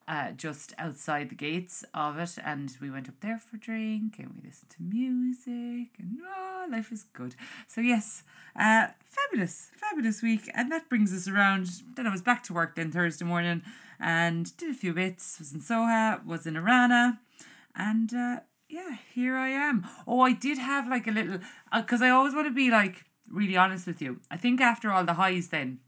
uh, 0.06 0.32
just 0.32 0.74
outside 0.78 1.30
the 1.30 1.36
gates 1.36 1.86
of 1.94 2.20
it, 2.20 2.38
and 2.44 2.76
we 2.82 2.92
went 2.92 3.08
up 3.08 3.22
there 3.22 3.40
for 3.40 3.56
a 3.56 3.60
drink 3.60 4.16
and 4.20 4.34
we 4.36 4.46
listened 4.46 4.72
to 4.72 4.84
music, 4.84 5.92
and 5.98 6.18
oh, 6.22 6.68
life 6.70 6.92
is 6.92 7.04
good. 7.04 7.36
So 7.68 7.80
yes, 7.80 8.24
uh, 8.60 8.88
fabulous, 9.06 9.72
fabulous 9.78 10.22
week, 10.22 10.52
and 10.54 10.70
that 10.74 10.90
brings 10.90 11.14
us 11.14 11.30
around. 11.30 11.70
Then 11.96 12.06
I 12.06 12.12
was 12.12 12.22
back 12.22 12.44
to 12.44 12.54
work 12.54 12.76
then 12.76 12.92
Thursday 12.92 13.24
morning, 13.24 13.62
and 13.98 14.56
did 14.58 14.72
a 14.72 14.74
few 14.74 14.94
bits. 14.94 15.40
Was 15.40 15.54
in 15.54 15.62
Soha, 15.62 16.26
was 16.26 16.46
in 16.46 16.58
Arana, 16.58 17.22
and. 17.78 18.14
Uh, 18.14 18.40
yeah, 18.74 18.98
here 19.14 19.38
I 19.38 19.50
am. 19.50 19.88
Oh, 20.08 20.22
I 20.22 20.34
did 20.34 20.58
have 20.58 20.88
like 20.88 21.06
a 21.08 21.12
little, 21.12 21.38
because 21.76 22.02
uh, 22.02 22.06
I 22.06 22.10
always 22.10 22.34
want 22.34 22.48
to 22.48 22.54
be 22.54 22.72
like 22.72 23.06
really 23.32 23.56
honest 23.56 23.86
with 23.86 24.02
you. 24.02 24.20
I 24.32 24.38
think 24.38 24.62
after 24.62 24.92
all 24.92 25.04
the 25.04 25.14
highs, 25.14 25.50
then 25.50 25.80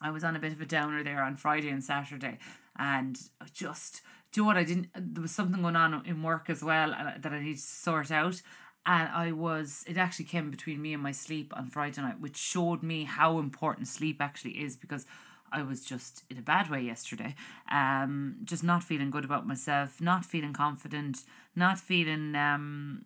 I 0.00 0.10
was 0.10 0.24
on 0.24 0.34
a 0.34 0.38
bit 0.38 0.52
of 0.52 0.60
a 0.60 0.66
downer 0.66 1.04
there 1.04 1.22
on 1.22 1.36
Friday 1.36 1.68
and 1.68 1.84
Saturday, 1.84 2.38
and 2.78 3.18
just 3.52 4.00
do 4.32 4.40
you 4.40 4.42
know 4.42 4.46
what 4.46 4.56
I 4.56 4.64
didn't. 4.64 4.88
There 4.96 5.20
was 5.20 5.32
something 5.32 5.60
going 5.60 5.76
on 5.76 6.06
in 6.06 6.22
work 6.22 6.48
as 6.48 6.62
well 6.62 6.92
uh, 6.92 7.12
that 7.18 7.32
I 7.32 7.40
need 7.40 7.56
to 7.56 7.60
sort 7.60 8.10
out. 8.10 8.40
And 8.88 9.08
I 9.08 9.32
was, 9.32 9.84
it 9.88 9.96
actually 9.96 10.26
came 10.26 10.48
between 10.48 10.80
me 10.80 10.94
and 10.94 11.02
my 11.02 11.10
sleep 11.10 11.52
on 11.56 11.70
Friday 11.70 12.00
night, 12.00 12.20
which 12.20 12.36
showed 12.36 12.84
me 12.84 13.02
how 13.02 13.40
important 13.40 13.88
sleep 13.88 14.22
actually 14.22 14.62
is 14.62 14.76
because 14.76 15.06
I 15.52 15.62
was 15.62 15.84
just 15.84 16.24
in 16.30 16.38
a 16.38 16.42
bad 16.42 16.70
way 16.70 16.82
yesterday. 16.82 17.34
Um, 17.70 18.36
just 18.44 18.64
not 18.64 18.82
feeling 18.82 19.10
good 19.10 19.24
about 19.24 19.46
myself, 19.46 20.00
not 20.00 20.24
feeling 20.24 20.52
confident, 20.52 21.24
not 21.54 21.78
feeling 21.78 22.34
um 22.34 23.04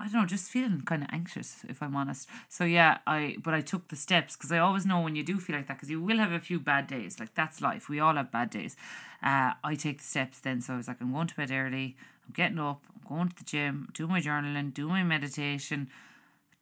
I 0.00 0.08
don't 0.08 0.14
know, 0.14 0.26
just 0.26 0.50
feeling 0.50 0.82
kind 0.82 1.02
of 1.04 1.08
anxious, 1.12 1.64
if 1.68 1.80
I'm 1.80 1.94
honest. 1.94 2.28
So 2.48 2.64
yeah, 2.64 2.98
I 3.06 3.36
but 3.42 3.54
I 3.54 3.60
took 3.60 3.88
the 3.88 3.96
steps 3.96 4.36
because 4.36 4.50
I 4.50 4.58
always 4.58 4.84
know 4.84 5.00
when 5.00 5.14
you 5.14 5.22
do 5.22 5.38
feel 5.38 5.56
like 5.56 5.68
that 5.68 5.76
because 5.78 5.88
you 5.90 6.02
will 6.02 6.18
have 6.18 6.32
a 6.32 6.40
few 6.40 6.58
bad 6.58 6.88
days. 6.88 7.20
Like 7.20 7.34
that's 7.34 7.60
life. 7.62 7.88
We 7.88 8.00
all 8.00 8.16
have 8.16 8.32
bad 8.32 8.50
days. 8.50 8.76
Uh, 9.22 9.52
I 9.62 9.76
take 9.76 9.98
the 9.98 10.04
steps 10.04 10.40
then. 10.40 10.60
So 10.60 10.74
I 10.74 10.76
was 10.76 10.88
like, 10.88 11.00
I'm 11.00 11.12
going 11.12 11.28
to 11.28 11.36
bed 11.36 11.50
early. 11.52 11.96
I'm 12.26 12.32
getting 12.34 12.58
up. 12.58 12.82
I'm 12.92 13.16
going 13.16 13.28
to 13.28 13.36
the 13.36 13.44
gym. 13.44 13.88
Do 13.94 14.08
my 14.08 14.20
journaling. 14.20 14.74
Do 14.74 14.88
my 14.88 15.04
meditation. 15.04 15.88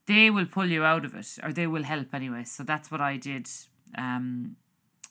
They 0.07 0.31
will 0.31 0.47
pull 0.47 0.67
you 0.67 0.85
out 0.85 1.05
of 1.05 1.15
it, 1.15 1.39
or 1.43 1.53
they 1.53 1.67
will 1.67 1.85
help 1.85 2.13
anyway. 2.13 2.45
So 2.45 2.65
that's 2.65 2.91
what 2.91 3.01
I 3.01 3.17
did. 3.17 3.49
Um, 3.97 4.57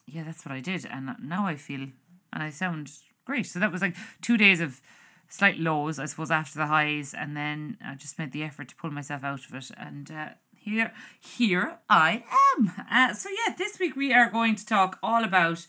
yeah, 0.05 0.23
that's 0.23 0.45
what 0.45 0.53
I 0.53 0.59
did, 0.59 0.85
and 0.85 1.15
now 1.21 1.45
I 1.45 1.55
feel 1.55 1.87
and 2.33 2.43
I 2.43 2.49
sound 2.49 2.91
great. 3.25 3.45
So 3.45 3.59
that 3.59 3.71
was 3.71 3.81
like 3.81 3.95
two 4.21 4.37
days 4.37 4.61
of 4.61 4.81
slight 5.29 5.59
lows, 5.59 5.99
I 5.99 6.05
suppose, 6.05 6.31
after 6.31 6.59
the 6.59 6.67
highs, 6.67 7.13
and 7.13 7.35
then 7.35 7.77
I 7.83 7.95
just 7.95 8.19
made 8.19 8.31
the 8.31 8.43
effort 8.43 8.69
to 8.69 8.75
pull 8.75 8.91
myself 8.91 9.23
out 9.23 9.45
of 9.45 9.53
it, 9.53 9.71
and 9.77 10.11
uh, 10.11 10.29
here, 10.55 10.93
here 11.19 11.79
I 11.89 12.23
am. 12.57 12.71
Uh, 12.89 13.13
so 13.13 13.29
yeah, 13.29 13.53
this 13.57 13.79
week 13.79 13.95
we 13.95 14.13
are 14.13 14.29
going 14.29 14.55
to 14.55 14.65
talk 14.65 14.99
all 15.01 15.23
about 15.23 15.65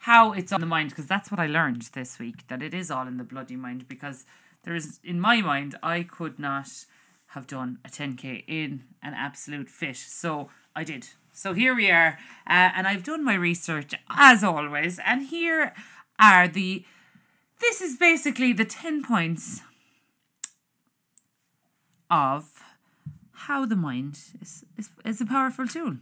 how 0.00 0.32
it's 0.32 0.52
on 0.52 0.60
the 0.60 0.66
mind 0.66 0.90
because 0.90 1.06
that's 1.06 1.30
what 1.30 1.40
I 1.40 1.46
learned 1.46 1.82
this 1.92 2.18
week 2.18 2.46
that 2.48 2.62
it 2.62 2.72
is 2.72 2.90
all 2.90 3.08
in 3.08 3.16
the 3.16 3.24
bloody 3.24 3.56
mind 3.56 3.88
because 3.88 4.24
there 4.62 4.74
is, 4.74 5.00
in 5.02 5.20
my 5.20 5.40
mind, 5.40 5.76
I 5.82 6.02
could 6.02 6.38
not 6.38 6.68
have 7.28 7.46
done 7.46 7.78
a 7.84 7.88
10k 7.88 8.44
in 8.46 8.84
an 9.02 9.14
absolute 9.14 9.68
fit. 9.68 9.96
So 9.96 10.48
I 10.76 10.84
did. 10.84 11.08
So 11.32 11.54
here 11.54 11.74
we 11.74 11.90
are, 11.90 12.18
uh, 12.46 12.70
and 12.76 12.86
I've 12.86 13.02
done 13.02 13.24
my 13.24 13.34
research 13.34 13.94
as 14.10 14.44
always, 14.44 15.00
and 15.04 15.26
here 15.26 15.72
are 16.20 16.46
the. 16.46 16.84
This 17.60 17.80
is 17.80 17.96
basically 17.96 18.52
the 18.52 18.66
10 18.66 19.02
points 19.02 19.62
of 22.10 22.62
how 23.32 23.64
the 23.64 23.76
mind 23.76 24.18
is, 24.42 24.64
is, 24.76 24.90
is 25.06 25.20
a 25.22 25.26
powerful 25.26 25.66
tool 25.66 25.96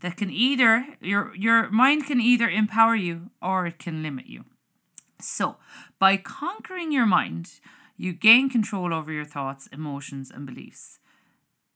that 0.00 0.16
can 0.16 0.30
either 0.30 0.86
your 1.00 1.34
your 1.36 1.70
mind 1.70 2.06
can 2.06 2.20
either 2.20 2.48
empower 2.48 2.96
you 2.96 3.30
or 3.42 3.66
it 3.66 3.78
can 3.78 4.02
limit 4.02 4.26
you. 4.26 4.44
So, 5.20 5.56
by 5.98 6.16
conquering 6.16 6.92
your 6.92 7.06
mind, 7.06 7.60
you 7.96 8.12
gain 8.12 8.48
control 8.48 8.92
over 8.92 9.12
your 9.12 9.24
thoughts, 9.24 9.66
emotions, 9.72 10.30
and 10.30 10.46
beliefs. 10.46 10.98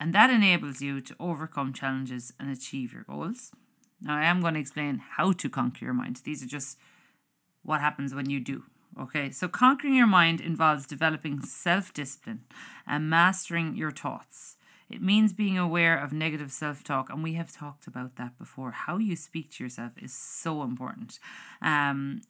And 0.01 0.15
that 0.15 0.31
enables 0.31 0.81
you 0.81 1.03
to 1.03 1.15
overcome 1.21 1.75
challenges 1.75 2.33
and 2.41 2.51
achieve 2.51 2.95
your 2.95 3.03
goals. 3.05 3.53
Now, 4.01 4.17
I 4.17 4.25
am 4.25 4.41
going 4.41 4.55
to 4.55 4.61
explain 4.61 5.03
how 5.17 5.33
to 5.33 5.51
conquer 5.51 5.85
your 5.85 5.95
mind. 5.95 6.23
These 6.25 6.43
are 6.43 6.47
just 6.47 6.79
what 7.63 7.83
happens 7.83 8.15
when 8.15 8.31
you 8.31 8.41
do. 8.41 8.65
Okay, 8.99 9.31
so 9.31 9.47
conquering 9.47 9.95
your 9.95 10.07
mind 10.07 10.41
involves 10.41 10.87
developing 10.87 11.43
self 11.43 11.93
discipline 11.93 12.45
and 12.87 13.11
mastering 13.11 13.77
your 13.77 13.91
thoughts. 13.93 14.57
It 14.89 15.01
means 15.01 15.33
being 15.33 15.57
aware 15.57 15.97
of 15.97 16.13
negative 16.13 16.51
self 16.51 16.83
talk, 16.83 17.11
and 17.11 17.23
we 17.23 17.35
have 17.35 17.53
talked 17.53 17.87
about 17.87 18.17
that 18.17 18.37
before. 18.39 18.73
How 18.73 18.97
you 18.97 19.15
speak 19.15 19.53
to 19.53 19.65
yourself 19.65 19.93
is 19.97 20.13
so 20.13 20.63
important. 20.63 21.21
Um, 21.63 22.23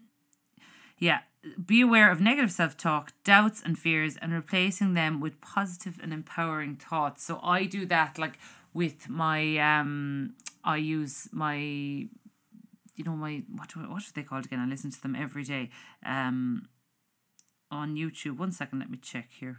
yeah, 1.01 1.21
be 1.67 1.81
aware 1.81 2.11
of 2.13 2.21
negative 2.21 2.53
self 2.53 2.77
talk, 2.77 3.13
doubts, 3.25 3.61
and 3.65 3.79
fears, 3.79 4.17
and 4.19 4.33
replacing 4.33 4.95
them 4.95 5.21
with 5.21 5.41
positive 5.41 5.99
and 6.03 6.13
empowering 6.13 6.77
thoughts. 6.77 7.25
So 7.25 7.41
I 7.43 7.65
do 7.65 7.85
that 7.87 8.19
like 8.19 8.39
with 8.73 9.09
my 9.09 9.57
um, 9.59 10.35
I 10.63 10.77
use 10.77 11.29
my 11.33 11.57
you 11.57 13.05
know 13.05 13.17
my 13.17 13.43
what 13.57 13.75
what 13.77 14.03
are 14.03 14.13
they 14.15 14.23
called 14.23 14.45
again? 14.45 14.61
I 14.61 14.67
listen 14.67 14.91
to 14.93 15.03
them 15.03 15.17
every 15.17 15.43
day. 15.43 15.71
Um, 16.05 16.69
on 17.71 17.97
YouTube. 17.97 18.39
One 18.39 18.53
second, 18.53 18.81
let 18.81 18.91
me 18.91 18.99
check 18.99 19.29
here. 19.31 19.59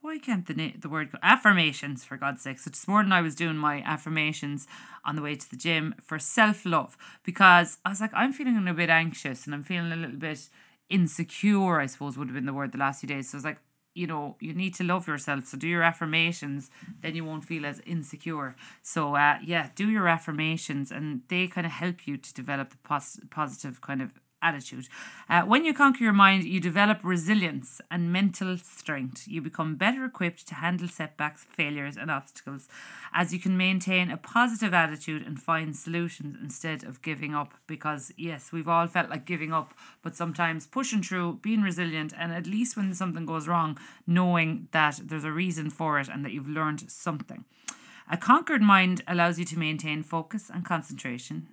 Why 0.00 0.18
can't 0.18 0.46
the 0.46 0.54
na- 0.54 0.78
the 0.78 0.88
word 0.88 1.12
go? 1.12 1.18
affirmations 1.22 2.04
for 2.04 2.16
God's 2.18 2.42
sake? 2.42 2.58
So 2.58 2.68
this 2.70 2.86
morning 2.86 3.12
I 3.12 3.22
was 3.22 3.34
doing 3.34 3.56
my 3.56 3.80
affirmations 3.82 4.66
on 5.04 5.16
the 5.16 5.22
way 5.22 5.34
to 5.34 5.50
the 5.50 5.56
gym 5.56 5.94
for 6.02 6.18
self 6.18 6.66
love 6.66 6.98
because 7.24 7.78
I 7.86 7.88
was 7.90 8.02
like 8.02 8.12
I'm 8.12 8.32
feeling 8.32 8.68
a 8.68 8.74
bit 8.74 8.90
anxious 8.90 9.46
and 9.46 9.54
I'm 9.54 9.62
feeling 9.62 9.92
a 9.92 9.96
little 9.96 10.16
bit 10.16 10.50
insecure. 10.90 11.80
I 11.80 11.86
suppose 11.86 12.16
would 12.16 12.28
have 12.28 12.34
been 12.34 12.46
the 12.46 12.52
word 12.52 12.72
the 12.72 12.78
last 12.78 13.00
few 13.00 13.08
days. 13.08 13.30
So 13.30 13.36
it's 13.36 13.44
like 13.44 13.58
you 13.94 14.06
know 14.06 14.36
you 14.40 14.52
need 14.52 14.74
to 14.74 14.84
love 14.84 15.06
yourself 15.06 15.46
so 15.46 15.56
do 15.56 15.68
your 15.68 15.82
affirmations 15.82 16.68
then 17.00 17.14
you 17.14 17.24
won't 17.24 17.44
feel 17.44 17.64
as 17.64 17.80
insecure 17.86 18.56
so 18.82 19.14
uh, 19.14 19.38
yeah 19.44 19.68
do 19.76 19.88
your 19.88 20.08
affirmations 20.08 20.90
and 20.90 21.22
they 21.28 21.46
kind 21.46 21.64
of 21.64 21.72
help 21.72 22.06
you 22.06 22.16
to 22.16 22.34
develop 22.34 22.70
the 22.70 22.76
pos- 22.78 23.20
positive 23.30 23.80
kind 23.80 24.02
of 24.02 24.12
attitude. 24.44 24.88
Uh, 25.28 25.42
when 25.42 25.64
you 25.64 25.74
conquer 25.74 26.04
your 26.04 26.12
mind, 26.12 26.44
you 26.44 26.60
develop 26.60 26.98
resilience 27.02 27.80
and 27.90 28.12
mental 28.12 28.58
strength. 28.58 29.26
You 29.26 29.40
become 29.40 29.74
better 29.76 30.04
equipped 30.04 30.46
to 30.48 30.54
handle 30.56 30.86
setbacks, 30.86 31.44
failures, 31.44 31.96
and 31.96 32.10
obstacles 32.10 32.68
as 33.12 33.32
you 33.32 33.38
can 33.38 33.56
maintain 33.56 34.10
a 34.10 34.16
positive 34.16 34.74
attitude 34.74 35.26
and 35.26 35.40
find 35.40 35.74
solutions 35.74 36.36
instead 36.42 36.84
of 36.84 37.00
giving 37.00 37.34
up. 37.34 37.54
Because, 37.66 38.12
yes, 38.16 38.52
we've 38.52 38.68
all 38.68 38.86
felt 38.86 39.08
like 39.08 39.24
giving 39.24 39.52
up, 39.52 39.72
but 40.02 40.14
sometimes 40.14 40.66
pushing 40.66 41.02
through, 41.02 41.40
being 41.42 41.62
resilient, 41.62 42.12
and 42.18 42.32
at 42.32 42.46
least 42.46 42.76
when 42.76 42.92
something 42.92 43.24
goes 43.24 43.48
wrong, 43.48 43.78
knowing 44.06 44.68
that 44.72 45.00
there's 45.02 45.24
a 45.24 45.32
reason 45.32 45.70
for 45.70 45.98
it 45.98 46.08
and 46.08 46.24
that 46.24 46.32
you've 46.32 46.48
learned 46.48 46.90
something. 46.90 47.44
A 48.10 48.18
conquered 48.18 48.60
mind 48.60 49.02
allows 49.08 49.38
you 49.38 49.46
to 49.46 49.58
maintain 49.58 50.02
focus 50.02 50.50
and 50.52 50.64
concentration, 50.64 51.48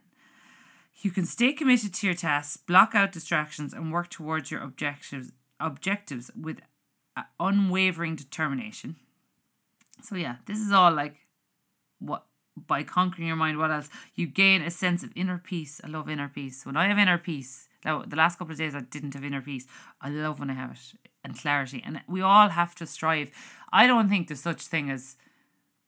you 1.01 1.11
can 1.11 1.25
stay 1.25 1.53
committed 1.53 1.93
to 1.95 2.07
your 2.07 2.15
tasks, 2.15 2.57
block 2.57 2.93
out 2.93 3.11
distractions, 3.11 3.73
and 3.73 3.91
work 3.91 4.09
towards 4.09 4.51
your 4.51 4.61
objectives 4.61 5.31
objectives 5.59 6.31
with 6.39 6.59
uh, 7.15 7.23
unwavering 7.39 8.15
determination. 8.15 8.95
So 10.01 10.15
yeah, 10.15 10.37
this 10.45 10.59
is 10.59 10.71
all 10.71 10.91
like 10.91 11.15
what 11.99 12.25
by 12.55 12.83
conquering 12.83 13.27
your 13.27 13.37
mind. 13.37 13.57
What 13.57 13.71
else? 13.71 13.89
You 14.15 14.27
gain 14.27 14.61
a 14.61 14.71
sense 14.71 15.03
of 15.03 15.11
inner 15.15 15.37
peace. 15.37 15.79
I 15.83 15.87
love 15.87 16.09
inner 16.09 16.27
peace. 16.27 16.65
When 16.65 16.75
I 16.75 16.87
have 16.87 16.97
inner 16.97 17.17
peace, 17.17 17.67
now 17.85 18.03
the 18.05 18.15
last 18.15 18.37
couple 18.37 18.53
of 18.53 18.57
days 18.57 18.75
I 18.75 18.81
didn't 18.81 19.13
have 19.13 19.23
inner 19.23 19.41
peace. 19.41 19.67
I 20.01 20.09
love 20.09 20.39
when 20.39 20.49
I 20.49 20.53
have 20.53 20.71
it 20.71 21.09
and 21.23 21.37
clarity. 21.37 21.81
And 21.85 22.01
we 22.07 22.21
all 22.21 22.49
have 22.49 22.75
to 22.75 22.87
strive. 22.87 23.31
I 23.71 23.87
don't 23.87 24.09
think 24.09 24.27
there's 24.27 24.41
such 24.41 24.63
thing 24.63 24.89
as 24.89 25.15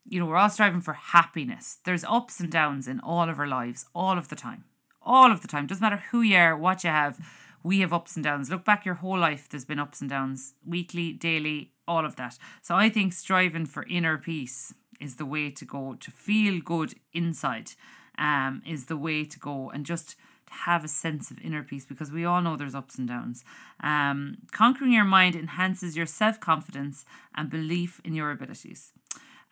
you 0.05 0.19
know, 0.19 0.25
we're 0.25 0.35
all 0.35 0.49
striving 0.49 0.81
for 0.81 0.93
happiness. 0.93 1.77
There's 1.85 2.03
ups 2.03 2.41
and 2.41 2.51
downs 2.51 2.89
in 2.89 2.99
all 2.99 3.29
of 3.29 3.39
our 3.39 3.47
lives, 3.47 3.85
all 3.95 4.17
of 4.17 4.27
the 4.27 4.35
time 4.35 4.65
all 5.05 5.31
of 5.31 5.41
the 5.41 5.47
time. 5.47 5.67
Doesn't 5.67 5.81
matter 5.81 6.03
who 6.11 6.21
you 6.21 6.37
are, 6.37 6.57
what 6.57 6.83
you 6.83 6.89
have. 6.89 7.19
We 7.63 7.79
have 7.79 7.93
ups 7.93 8.15
and 8.15 8.23
downs. 8.23 8.49
Look 8.49 8.65
back 8.65 8.85
your 8.85 8.95
whole 8.95 9.17
life, 9.17 9.47
there's 9.49 9.65
been 9.65 9.79
ups 9.79 10.01
and 10.01 10.09
downs, 10.09 10.53
weekly, 10.65 11.13
daily, 11.13 11.71
all 11.87 12.05
of 12.05 12.15
that. 12.17 12.37
So 12.61 12.75
I 12.75 12.89
think 12.89 13.13
striving 13.13 13.65
for 13.65 13.85
inner 13.87 14.17
peace 14.17 14.73
is 14.99 15.15
the 15.15 15.25
way 15.25 15.49
to 15.51 15.65
go. 15.65 15.95
To 15.99 16.11
feel 16.11 16.59
good 16.59 16.95
inside 17.13 17.71
um, 18.17 18.61
is 18.65 18.85
the 18.85 18.97
way 18.97 19.23
to 19.25 19.39
go. 19.39 19.69
And 19.69 19.85
just 19.85 20.15
have 20.53 20.83
a 20.83 20.87
sense 20.87 21.31
of 21.31 21.39
inner 21.41 21.63
peace 21.63 21.85
because 21.85 22.11
we 22.11 22.25
all 22.25 22.41
know 22.41 22.55
there's 22.55 22.75
ups 22.75 22.97
and 22.97 23.07
downs. 23.07 23.43
Um, 23.81 24.37
conquering 24.51 24.91
your 24.91 25.03
mind 25.03 25.35
enhances 25.35 25.97
your 25.97 26.05
self 26.05 26.39
confidence 26.39 27.05
and 27.35 27.49
belief 27.49 27.99
in 28.05 28.13
your 28.13 28.31
abilities. 28.31 28.93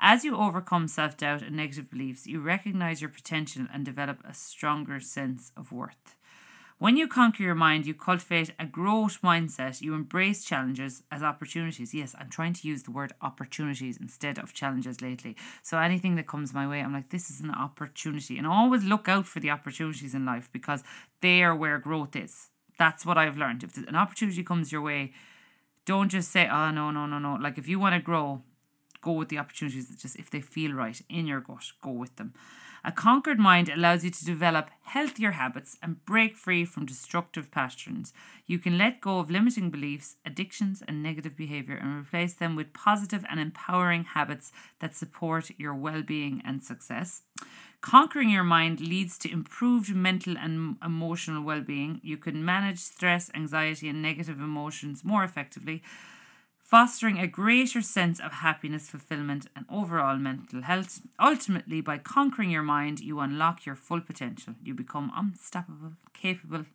As 0.03 0.25
you 0.25 0.35
overcome 0.35 0.87
self 0.87 1.15
doubt 1.15 1.43
and 1.43 1.55
negative 1.55 1.91
beliefs, 1.91 2.25
you 2.25 2.39
recognize 2.39 3.01
your 3.01 3.09
potential 3.11 3.67
and 3.71 3.85
develop 3.85 4.17
a 4.25 4.33
stronger 4.33 4.99
sense 4.99 5.51
of 5.55 5.71
worth. 5.71 6.15
When 6.79 6.97
you 6.97 7.07
conquer 7.07 7.43
your 7.43 7.53
mind, 7.53 7.85
you 7.85 7.93
cultivate 7.93 8.51
a 8.57 8.65
growth 8.65 9.19
mindset. 9.21 9.79
You 9.79 9.93
embrace 9.93 10.43
challenges 10.43 11.03
as 11.11 11.21
opportunities. 11.21 11.93
Yes, 11.93 12.15
I'm 12.17 12.31
trying 12.31 12.53
to 12.53 12.67
use 12.67 12.81
the 12.81 12.89
word 12.89 13.13
opportunities 13.21 13.97
instead 13.97 14.39
of 14.39 14.55
challenges 14.55 15.03
lately. 15.03 15.37
So 15.61 15.77
anything 15.77 16.15
that 16.15 16.25
comes 16.25 16.51
my 16.51 16.67
way, 16.67 16.79
I'm 16.79 16.93
like, 16.93 17.11
this 17.11 17.29
is 17.29 17.39
an 17.39 17.51
opportunity. 17.51 18.39
And 18.39 18.47
always 18.47 18.83
look 18.83 19.07
out 19.07 19.27
for 19.27 19.39
the 19.39 19.51
opportunities 19.51 20.15
in 20.15 20.25
life 20.25 20.49
because 20.51 20.83
they 21.21 21.43
are 21.43 21.55
where 21.55 21.77
growth 21.77 22.15
is. 22.15 22.49
That's 22.79 23.05
what 23.05 23.19
I've 23.19 23.37
learned. 23.37 23.63
If 23.63 23.77
an 23.77 23.95
opportunity 23.95 24.43
comes 24.43 24.71
your 24.71 24.81
way, 24.81 25.13
don't 25.85 26.09
just 26.09 26.31
say, 26.31 26.47
oh, 26.51 26.71
no, 26.71 26.89
no, 26.89 27.05
no, 27.05 27.19
no. 27.19 27.35
Like 27.35 27.59
if 27.59 27.67
you 27.67 27.79
want 27.79 27.93
to 27.93 28.01
grow, 28.01 28.41
go 29.01 29.11
with 29.11 29.29
the 29.29 29.37
opportunities 29.37 29.89
that 29.89 29.99
just 29.99 30.15
if 30.15 30.29
they 30.29 30.41
feel 30.41 30.73
right 30.73 31.01
in 31.09 31.27
your 31.27 31.41
gut, 31.41 31.71
go 31.81 31.91
with 31.91 32.15
them. 32.15 32.33
A 32.83 32.91
conquered 32.91 33.37
mind 33.37 33.69
allows 33.69 34.03
you 34.03 34.09
to 34.09 34.25
develop 34.25 34.71
healthier 34.81 35.31
habits 35.31 35.77
and 35.83 36.03
break 36.03 36.35
free 36.35 36.65
from 36.65 36.87
destructive 36.87 37.51
patterns. 37.51 38.11
You 38.47 38.57
can 38.57 38.75
let 38.79 39.01
go 39.01 39.19
of 39.19 39.29
limiting 39.29 39.69
beliefs, 39.69 40.15
addictions, 40.25 40.81
and 40.87 41.03
negative 41.03 41.37
behavior 41.37 41.75
and 41.75 41.99
replace 41.99 42.33
them 42.33 42.55
with 42.55 42.73
positive 42.73 43.23
and 43.29 43.39
empowering 43.39 44.05
habits 44.05 44.51
that 44.79 44.95
support 44.95 45.51
your 45.59 45.75
well 45.75 46.01
being 46.01 46.41
and 46.43 46.63
success. 46.63 47.21
Conquering 47.81 48.29
your 48.29 48.43
mind 48.43 48.79
leads 48.79 49.17
to 49.19 49.31
improved 49.31 49.93
mental 49.93 50.35
and 50.35 50.77
emotional 50.83 51.43
well 51.43 51.61
being. 51.61 51.99
You 52.03 52.17
can 52.17 52.43
manage 52.43 52.79
stress, 52.79 53.29
anxiety, 53.35 53.89
and 53.89 54.01
negative 54.01 54.39
emotions 54.39 55.03
more 55.03 55.23
effectively 55.23 55.83
fostering 56.71 57.19
a 57.19 57.27
greater 57.27 57.81
sense 57.81 58.17
of 58.21 58.31
happiness, 58.31 58.89
fulfillment, 58.89 59.45
and 59.57 59.65
overall 59.69 60.15
mental 60.15 60.61
health. 60.61 61.01
Ultimately, 61.19 61.81
by 61.81 61.97
conquering 61.97 62.49
your 62.49 62.63
mind, 62.63 63.01
you 63.01 63.19
unlock 63.19 63.65
your 63.65 63.75
full 63.75 63.99
potential. 63.99 64.53
You 64.63 64.73
become 64.73 65.11
unstoppable, 65.13 65.93
capable 66.13 66.65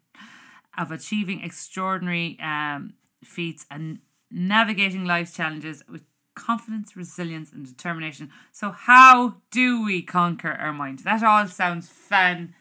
of 0.76 0.90
achieving 0.90 1.40
extraordinary 1.40 2.38
um, 2.42 2.92
feats 3.24 3.64
and 3.70 4.00
navigating 4.30 5.06
life's 5.06 5.32
challenges 5.32 5.82
with 5.88 6.02
confidence, 6.34 6.94
resilience, 6.94 7.50
and 7.50 7.64
determination. 7.64 8.30
So, 8.52 8.72
how 8.72 9.36
do 9.50 9.82
we 9.82 10.02
conquer 10.02 10.52
our 10.52 10.74
mind? 10.74 10.98
That 11.00 11.22
all 11.22 11.46
sounds 11.46 11.88
fun 11.88 12.54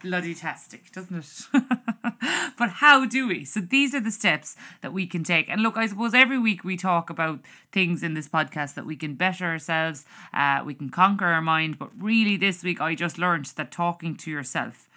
bloody 0.00 0.36
tastic, 0.36 0.92
doesn't 0.92 1.16
it? 1.16 1.62
but 2.58 2.70
how 2.70 3.04
do 3.04 3.28
we? 3.28 3.44
So 3.44 3.60
these 3.60 3.94
are 3.94 4.00
the 4.00 4.10
steps 4.10 4.56
that 4.82 4.92
we 4.92 5.06
can 5.06 5.24
take. 5.24 5.48
And 5.48 5.62
look, 5.62 5.76
I 5.76 5.86
suppose 5.86 6.14
every 6.14 6.38
week 6.38 6.64
we 6.64 6.76
talk 6.76 7.10
about 7.10 7.40
things 7.72 8.02
in 8.02 8.14
this 8.14 8.28
podcast 8.28 8.74
that 8.74 8.86
we 8.86 8.96
can 8.96 9.14
better 9.14 9.46
ourselves, 9.46 10.04
uh, 10.32 10.62
we 10.64 10.74
can 10.74 10.90
conquer 10.90 11.26
our 11.26 11.42
mind. 11.42 11.78
But 11.78 11.90
really, 11.98 12.36
this 12.36 12.62
week 12.62 12.80
I 12.80 12.94
just 12.94 13.18
learned 13.18 13.46
that 13.56 13.70
talking 13.70 14.16
to 14.16 14.30
yourself 14.30 14.88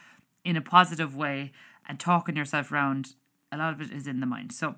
in 0.44 0.56
a 0.56 0.62
positive 0.62 1.16
way 1.16 1.52
and 1.88 2.00
talking 2.00 2.36
yourself 2.36 2.72
around, 2.72 3.14
a 3.52 3.58
lot 3.58 3.74
of 3.74 3.82
it 3.82 3.92
is 3.92 4.08
in 4.08 4.20
the 4.20 4.26
mind. 4.26 4.52
So 4.52 4.76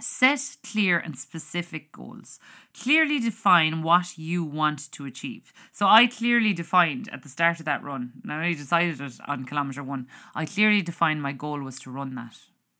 Set 0.00 0.56
clear 0.62 0.98
and 0.98 1.16
specific 1.16 1.92
goals. 1.92 2.40
Clearly 2.82 3.20
define 3.20 3.82
what 3.82 4.18
you 4.18 4.42
want 4.44 4.90
to 4.92 5.06
achieve. 5.06 5.52
So 5.72 5.86
I 5.86 6.06
clearly 6.06 6.52
defined 6.52 7.08
at 7.12 7.22
the 7.22 7.28
start 7.28 7.60
of 7.60 7.66
that 7.66 7.82
run, 7.82 8.12
now 8.24 8.40
I 8.40 8.54
decided 8.54 9.00
it 9.00 9.20
on 9.26 9.44
kilometre 9.44 9.84
one, 9.84 10.08
I 10.34 10.46
clearly 10.46 10.82
defined 10.82 11.22
my 11.22 11.32
goal 11.32 11.60
was 11.60 11.78
to 11.80 11.90
run 11.90 12.14
that. 12.16 12.36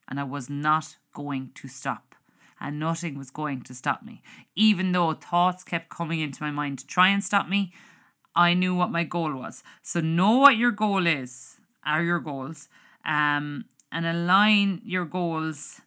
And 0.07 0.19
I 0.19 0.23
was 0.23 0.49
not 0.49 0.97
going 1.13 1.51
to 1.55 1.67
stop. 1.67 2.15
and 2.59 2.79
nothing 2.79 3.17
was 3.17 3.31
going 3.31 3.61
to 3.63 3.73
stop 3.73 4.03
me. 4.03 4.21
Even 4.55 4.91
though 4.91 5.13
thoughts 5.13 5.63
kept 5.63 5.89
coming 5.89 6.19
into 6.19 6.41
my 6.41 6.51
mind 6.51 6.79
to 6.79 6.87
try 6.87 7.09
and 7.09 7.23
stop 7.23 7.47
me, 7.47 7.73
I 8.35 8.53
knew 8.53 8.75
what 8.75 8.91
my 8.91 9.03
goal 9.03 9.33
was. 9.35 9.63
So 9.81 9.99
know 9.99 10.37
what 10.37 10.57
your 10.57 10.71
goal 10.71 11.05
is, 11.07 11.57
are 11.85 12.03
your 12.03 12.19
goals, 12.19 12.67
um, 13.05 13.65
and 13.91 14.05
align 14.05 14.81
your 14.83 15.05
goals. 15.05 15.81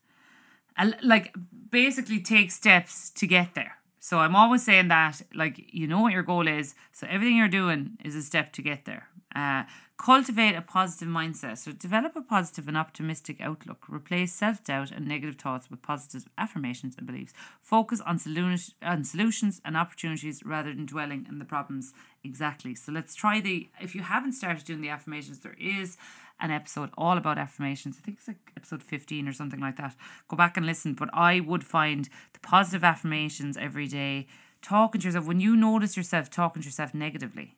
Like 1.02 1.35
basically 1.70 2.20
take 2.20 2.50
steps 2.50 3.11
to 3.11 3.26
get 3.26 3.54
there. 3.54 3.78
So 4.00 4.20
I'm 4.20 4.37
always 4.37 4.62
saying 4.64 4.88
that, 4.88 5.20
like, 5.35 5.61
you 5.73 5.87
know 5.87 6.00
what 6.00 6.12
your 6.12 6.23
goal 6.23 6.49
is. 6.49 6.75
So 6.92 7.06
everything 7.11 7.37
you're 7.37 7.49
doing 7.49 7.99
is 8.04 8.14
a 8.14 8.23
step 8.23 8.52
to 8.54 8.62
get 8.62 8.85
there. 8.85 9.08
Uh, 9.35 9.64
cultivate 9.99 10.54
a 10.54 10.62
positive 10.62 11.08
mindset. 11.08 11.58
So 11.58 11.73
develop 11.73 12.16
a 12.16 12.23
positive 12.23 12.68
and 12.68 12.76
optimistic 12.76 13.40
outlook. 13.40 13.85
Replace 13.88 14.32
self 14.32 14.64
doubt 14.64 14.90
and 14.92 15.06
negative 15.06 15.37
thoughts 15.37 15.68
with 15.70 15.82
positive 15.82 16.26
affirmations 16.38 16.94
and 16.97 17.06
beliefs. 17.06 17.35
Focus 17.61 18.00
on, 18.00 18.18
solu- 18.18 18.73
on 18.82 19.04
solutions 19.04 19.61
and 19.64 19.76
opportunities 19.76 20.42
rather 20.44 20.73
than 20.73 20.87
dwelling 20.87 21.26
in 21.28 21.38
the 21.38 21.44
problems. 21.44 21.92
Exactly. 22.25 22.75
So 22.75 22.92
let's 22.92 23.14
try 23.14 23.40
the. 23.40 23.68
If 23.80 23.94
you 23.94 24.02
haven't 24.02 24.32
started 24.32 24.64
doing 24.64 24.80
the 24.80 24.88
affirmations, 24.88 25.40
there 25.40 25.56
is 25.61 25.99
an 26.40 26.50
episode 26.50 26.90
all 26.97 27.16
about 27.16 27.38
affirmations. 27.38 27.97
I 27.99 28.04
think 28.04 28.18
it's 28.18 28.28
like 28.28 28.52
episode 28.57 28.83
15 28.83 29.26
or 29.28 29.33
something 29.33 29.61
like 29.61 29.76
that. 29.76 29.97
Go 30.28 30.37
back 30.37 30.57
and 30.57 30.66
listen. 30.66 30.95
But 30.95 31.11
I 31.12 31.40
would 31.40 31.64
find 31.64 32.09
the 32.33 32.40
positive 32.40 32.85
affirmations 32.85 33.57
every 33.57 33.88
day, 33.88 34.26
talking 34.62 35.00
to 35.00 35.07
yourself, 35.07 35.26
when 35.26 35.40
you 35.40 35.57
notice 35.57 35.97
yourself 35.97 36.30
talking 36.30 36.62
to 36.62 36.68
yourself 36.68 36.95
negatively, 36.95 37.57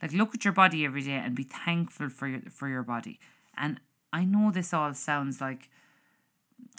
like 0.00 0.12
look 0.12 0.34
at 0.34 0.44
your 0.44 0.54
body 0.54 0.84
every 0.84 1.02
day 1.02 1.12
and 1.12 1.34
be 1.34 1.44
thankful 1.44 2.08
for 2.08 2.26
your 2.26 2.40
for 2.50 2.68
your 2.68 2.82
body. 2.82 3.20
And 3.56 3.80
I 4.12 4.24
know 4.24 4.50
this 4.50 4.72
all 4.72 4.94
sounds 4.94 5.40
like 5.40 5.68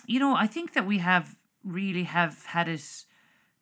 you 0.06 0.20
know, 0.20 0.36
I 0.36 0.48
think 0.48 0.74
that 0.74 0.86
we 0.86 0.98
have 1.00 1.36
really 1.64 2.04
have 2.04 2.46
had 2.48 2.68
it 2.68 3.06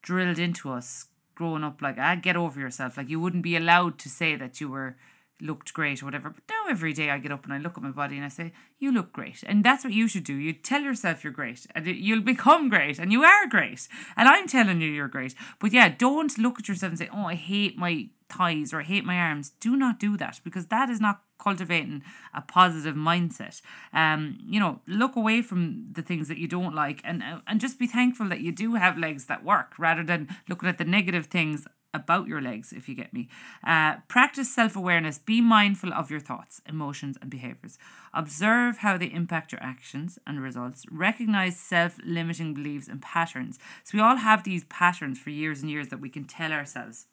drilled 0.01 0.39
into 0.39 0.71
us 0.71 1.05
growing 1.35 1.63
up 1.63 1.81
like 1.81 1.97
ah 1.99 2.15
get 2.15 2.35
over 2.35 2.59
yourself. 2.59 2.97
Like 2.97 3.09
you 3.09 3.19
wouldn't 3.19 3.43
be 3.43 3.55
allowed 3.55 3.99
to 3.99 4.09
say 4.09 4.35
that 4.35 4.61
you 4.61 4.69
were 4.69 4.95
looked 5.41 5.73
great 5.73 6.01
or 6.01 6.05
whatever. 6.05 6.29
But 6.29 6.43
now 6.49 6.69
every 6.69 6.93
day 6.93 7.09
I 7.09 7.17
get 7.17 7.31
up 7.31 7.43
and 7.43 7.53
I 7.53 7.57
look 7.57 7.77
at 7.77 7.83
my 7.83 7.91
body 7.91 8.15
and 8.15 8.25
I 8.25 8.29
say, 8.29 8.53
You 8.79 8.91
look 8.91 9.11
great. 9.11 9.43
And 9.45 9.63
that's 9.63 9.83
what 9.83 9.93
you 9.93 10.07
should 10.07 10.23
do. 10.23 10.35
You 10.35 10.53
tell 10.53 10.81
yourself 10.81 11.23
you're 11.23 11.33
great 11.33 11.65
and 11.73 11.85
you'll 11.87 12.21
become 12.21 12.69
great 12.69 12.99
and 12.99 13.11
you 13.11 13.23
are 13.23 13.47
great. 13.47 13.87
And 14.15 14.29
I'm 14.29 14.47
telling 14.47 14.81
you 14.81 14.89
you're 14.89 15.07
great. 15.07 15.35
But 15.59 15.73
yeah, 15.73 15.89
don't 15.89 16.37
look 16.37 16.59
at 16.59 16.67
yourself 16.67 16.91
and 16.91 16.99
say, 16.99 17.09
Oh, 17.13 17.25
I 17.25 17.35
hate 17.35 17.77
my 17.77 18.09
thighs 18.29 18.73
or 18.73 18.81
I 18.81 18.83
hate 18.83 19.05
my 19.05 19.17
arms. 19.17 19.51
Do 19.59 19.75
not 19.75 19.99
do 19.99 20.17
that 20.17 20.39
because 20.43 20.67
that 20.67 20.89
is 20.89 21.01
not 21.01 21.21
cultivating 21.39 22.03
a 22.33 22.41
positive 22.41 22.95
mindset. 22.95 23.61
Um, 23.93 24.37
you 24.45 24.59
know, 24.59 24.79
look 24.87 25.15
away 25.15 25.41
from 25.41 25.87
the 25.91 26.01
things 26.01 26.27
that 26.27 26.37
you 26.37 26.47
don't 26.47 26.75
like 26.75 27.01
and 27.03 27.23
and 27.47 27.59
just 27.59 27.79
be 27.79 27.87
thankful 27.87 28.29
that 28.29 28.41
you 28.41 28.51
do 28.51 28.75
have 28.75 28.97
legs 28.97 29.25
that 29.25 29.43
work 29.43 29.73
rather 29.77 30.03
than 30.03 30.29
looking 30.47 30.69
at 30.69 30.77
the 30.77 30.85
negative 30.85 31.25
things 31.25 31.67
about 31.93 32.27
your 32.27 32.41
legs, 32.41 32.71
if 32.71 32.87
you 32.87 32.95
get 32.95 33.13
me. 33.13 33.27
Uh, 33.65 33.97
practice 34.07 34.53
self 34.53 34.75
awareness. 34.75 35.17
Be 35.17 35.41
mindful 35.41 35.93
of 35.93 36.09
your 36.09 36.19
thoughts, 36.19 36.61
emotions, 36.67 37.17
and 37.21 37.29
behaviors. 37.29 37.77
Observe 38.13 38.77
how 38.77 38.97
they 38.97 39.07
impact 39.07 39.51
your 39.51 39.63
actions 39.63 40.17
and 40.25 40.41
results. 40.41 40.85
Recognize 40.91 41.59
self 41.59 41.97
limiting 42.05 42.53
beliefs 42.53 42.87
and 42.87 43.01
patterns. 43.01 43.59
So, 43.83 43.97
we 43.97 44.01
all 44.03 44.17
have 44.17 44.43
these 44.43 44.63
patterns 44.65 45.19
for 45.19 45.29
years 45.29 45.61
and 45.61 45.69
years 45.69 45.89
that 45.89 46.01
we 46.01 46.09
can 46.09 46.25
tell 46.25 46.51
ourselves. 46.51 47.07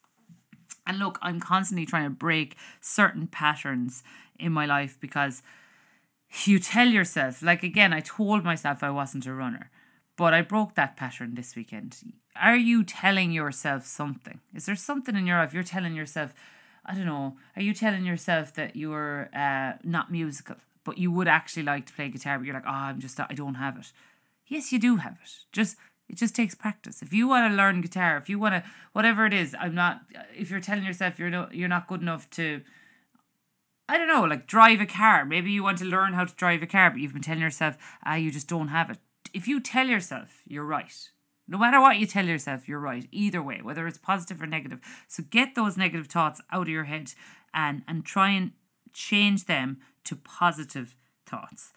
And 0.87 0.99
look, 0.99 1.19
I'm 1.21 1.41
constantly 1.41 1.85
trying 1.85 2.05
to 2.05 2.11
break 2.11 2.57
certain 2.81 3.27
patterns 3.27 4.03
in 4.39 4.53
my 4.53 4.65
life 4.65 4.97
because 5.01 5.43
you 6.45 6.59
tell 6.59 6.89
yourself, 6.89 7.43
like 7.43 7.63
again, 7.63 7.93
I 7.93 8.01
told 8.01 8.45
myself 8.45 8.83
I 8.83 8.91
wasn't 8.91 9.27
a 9.27 9.35
runner. 9.35 9.71
But 10.17 10.35
I 10.35 10.43
broke 10.43 10.75
that 10.75 10.97
pattern 10.97 11.37
this 11.37 11.55
weekend. 11.55 11.97
Are 12.41 12.57
you 12.57 12.85
telling 12.85 13.33
yourself 13.33 13.87
something? 13.87 14.41
Is 14.55 14.67
there 14.67 14.77
something 14.77 15.17
in 15.17 15.27
your 15.27 15.39
life 15.39 15.53
you're 15.53 15.63
telling 15.63 15.95
yourself? 15.95 16.33
I 16.85 16.95
don't 16.95 17.07
know. 17.07 17.37
Are 17.57 17.63
you 17.63 17.75
telling 17.75 18.05
yourself 18.05 18.55
that 18.55 18.77
you're 18.77 19.29
uh, 19.35 19.75
not 19.85 20.11
musical, 20.11 20.57
but 20.85 20.99
you 20.99 21.11
would 21.11 21.29
actually 21.29 21.65
like 21.65 21.87
to 21.87 21.93
play 21.93 22.09
guitar, 22.09 22.39
but 22.39 22.47
you're 22.47 22.55
like, 22.55 22.67
oh, 22.67 22.71
I'm 22.71 23.01
just, 23.01 23.21
I 23.21 23.35
don't 23.35 23.55
have 23.55 23.77
it. 23.77 23.93
Yes, 24.47 24.73
you 24.73 24.79
do 24.79 24.97
have 24.97 25.19
it. 25.23 25.31
Just 25.53 25.77
it 26.09 26.17
just 26.17 26.35
takes 26.35 26.55
practice. 26.55 27.03
If 27.03 27.13
you 27.13 27.29
want 27.29 27.51
to 27.51 27.57
learn 27.57 27.83
guitar, 27.83 28.17
if 28.17 28.31
you 28.31 28.39
want 28.39 28.55
to, 28.55 28.71
whatever 28.95 29.27
it 29.27 29.35
is, 29.35 29.55
I'm 29.61 29.75
not. 29.75 30.01
If 30.35 30.51
you're 30.51 30.61
telling 30.61 30.85
yourself 30.85 31.19
you're 31.19 31.29
no, 31.29 31.49
you're 31.53 31.69
not 31.69 31.87
good 31.87 32.01
enough 32.01 32.31
to, 32.31 32.63
I 33.91 33.99
don't 33.99 34.09
know, 34.09 34.25
like 34.25 34.47
drive 34.47 34.81
a 34.81 34.87
car. 34.87 35.27
Maybe 35.27 35.53
you 35.53 35.63
want 35.63 35.79
to 35.79 35.85
learn 35.85 36.15
how 36.15 36.25
to 36.25 36.35
drive 36.35 36.63
a 36.63 36.67
car, 36.67 36.91
but 36.91 37.01
you've 37.01 37.13
been 37.13 37.21
telling 37.21 37.43
yourself, 37.43 37.77
ah, 38.07 38.15
you 38.15 38.31
just 38.31 38.49
don't 38.49 38.69
have 38.69 38.89
it 38.89 38.99
if 39.33 39.49
you 39.49 39.61
tell 39.61 39.87
yourself 39.87 40.43
you're 40.47 40.65
right, 40.65 41.11
no 41.49 41.59
matter 41.59 41.81
what 41.81 41.97
you 41.97 42.07
tell 42.07 42.27
yourself, 42.27 42.69
you're 42.69 42.79
right, 42.79 43.09
either 43.11 43.43
way, 43.43 43.61
whether 43.63 43.87
it's 43.87 43.99
positive 43.99 44.43
or 44.43 44.47
negative. 44.47 44.81
So 45.09 45.23
get 45.29 45.55
those 45.55 45.77
negative 45.77 46.07
thoughts 46.07 46.41
out 46.53 46.63
of 46.63 46.69
your 46.69 46.85
head 46.85 47.15
and, 47.55 47.83
and 47.89 48.05
try 48.05 48.31
and 48.31 48.53
change 48.93 49.47
them 49.47 49.79
to 50.05 50.17
positive 50.17 50.95
thoughts. 51.27 51.73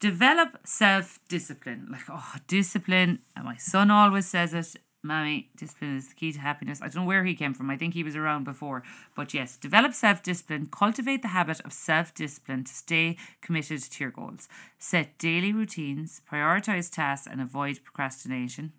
Develop 0.00 0.60
self 0.64 1.18
discipline. 1.28 1.88
Like, 1.90 2.04
oh, 2.08 2.34
discipline. 2.46 3.20
And 3.34 3.44
my 3.44 3.56
son 3.56 3.90
always 3.90 4.26
says 4.26 4.54
it. 4.54 4.76
Mammy, 5.02 5.48
discipline 5.56 5.96
is 5.96 6.08
the 6.08 6.14
key 6.14 6.32
to 6.32 6.40
happiness. 6.40 6.80
I 6.82 6.86
don't 6.86 7.02
know 7.02 7.04
where 7.04 7.24
he 7.24 7.34
came 7.34 7.54
from. 7.54 7.70
I 7.70 7.76
think 7.76 7.94
he 7.94 8.02
was 8.02 8.16
around 8.16 8.44
before. 8.44 8.82
But 9.16 9.32
yes, 9.32 9.56
develop 9.56 9.94
self 9.94 10.22
discipline. 10.22 10.66
Cultivate 10.70 11.22
the 11.22 11.28
habit 11.28 11.60
of 11.60 11.72
self 11.72 12.14
discipline 12.14 12.64
to 12.64 12.72
stay 12.72 13.16
committed 13.40 13.82
to 13.82 14.04
your 14.04 14.10
goals. 14.10 14.48
Set 14.78 15.18
daily 15.18 15.52
routines, 15.52 16.20
prioritize 16.30 16.90
tasks, 16.92 17.28
and 17.30 17.40
avoid 17.40 17.80
procrastination, 17.84 18.72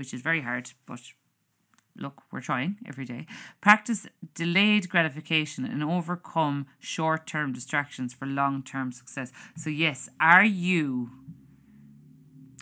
which 0.00 0.12
is 0.16 0.22
very 0.22 0.42
hard, 0.48 0.72
but 0.86 1.00
look, 2.04 2.16
we're 2.32 2.40
trying 2.40 2.72
every 2.90 3.04
day. 3.04 3.22
Practice 3.60 4.06
delayed 4.34 4.88
gratification 4.88 5.64
and 5.64 5.80
overcome 5.84 6.66
short 6.78 7.26
term 7.32 7.52
distractions 7.52 8.14
for 8.14 8.26
long 8.26 8.62
term 8.62 8.92
success. 9.00 9.30
So, 9.56 9.68
yes, 9.70 10.08
are 10.18 10.48
you 10.66 11.10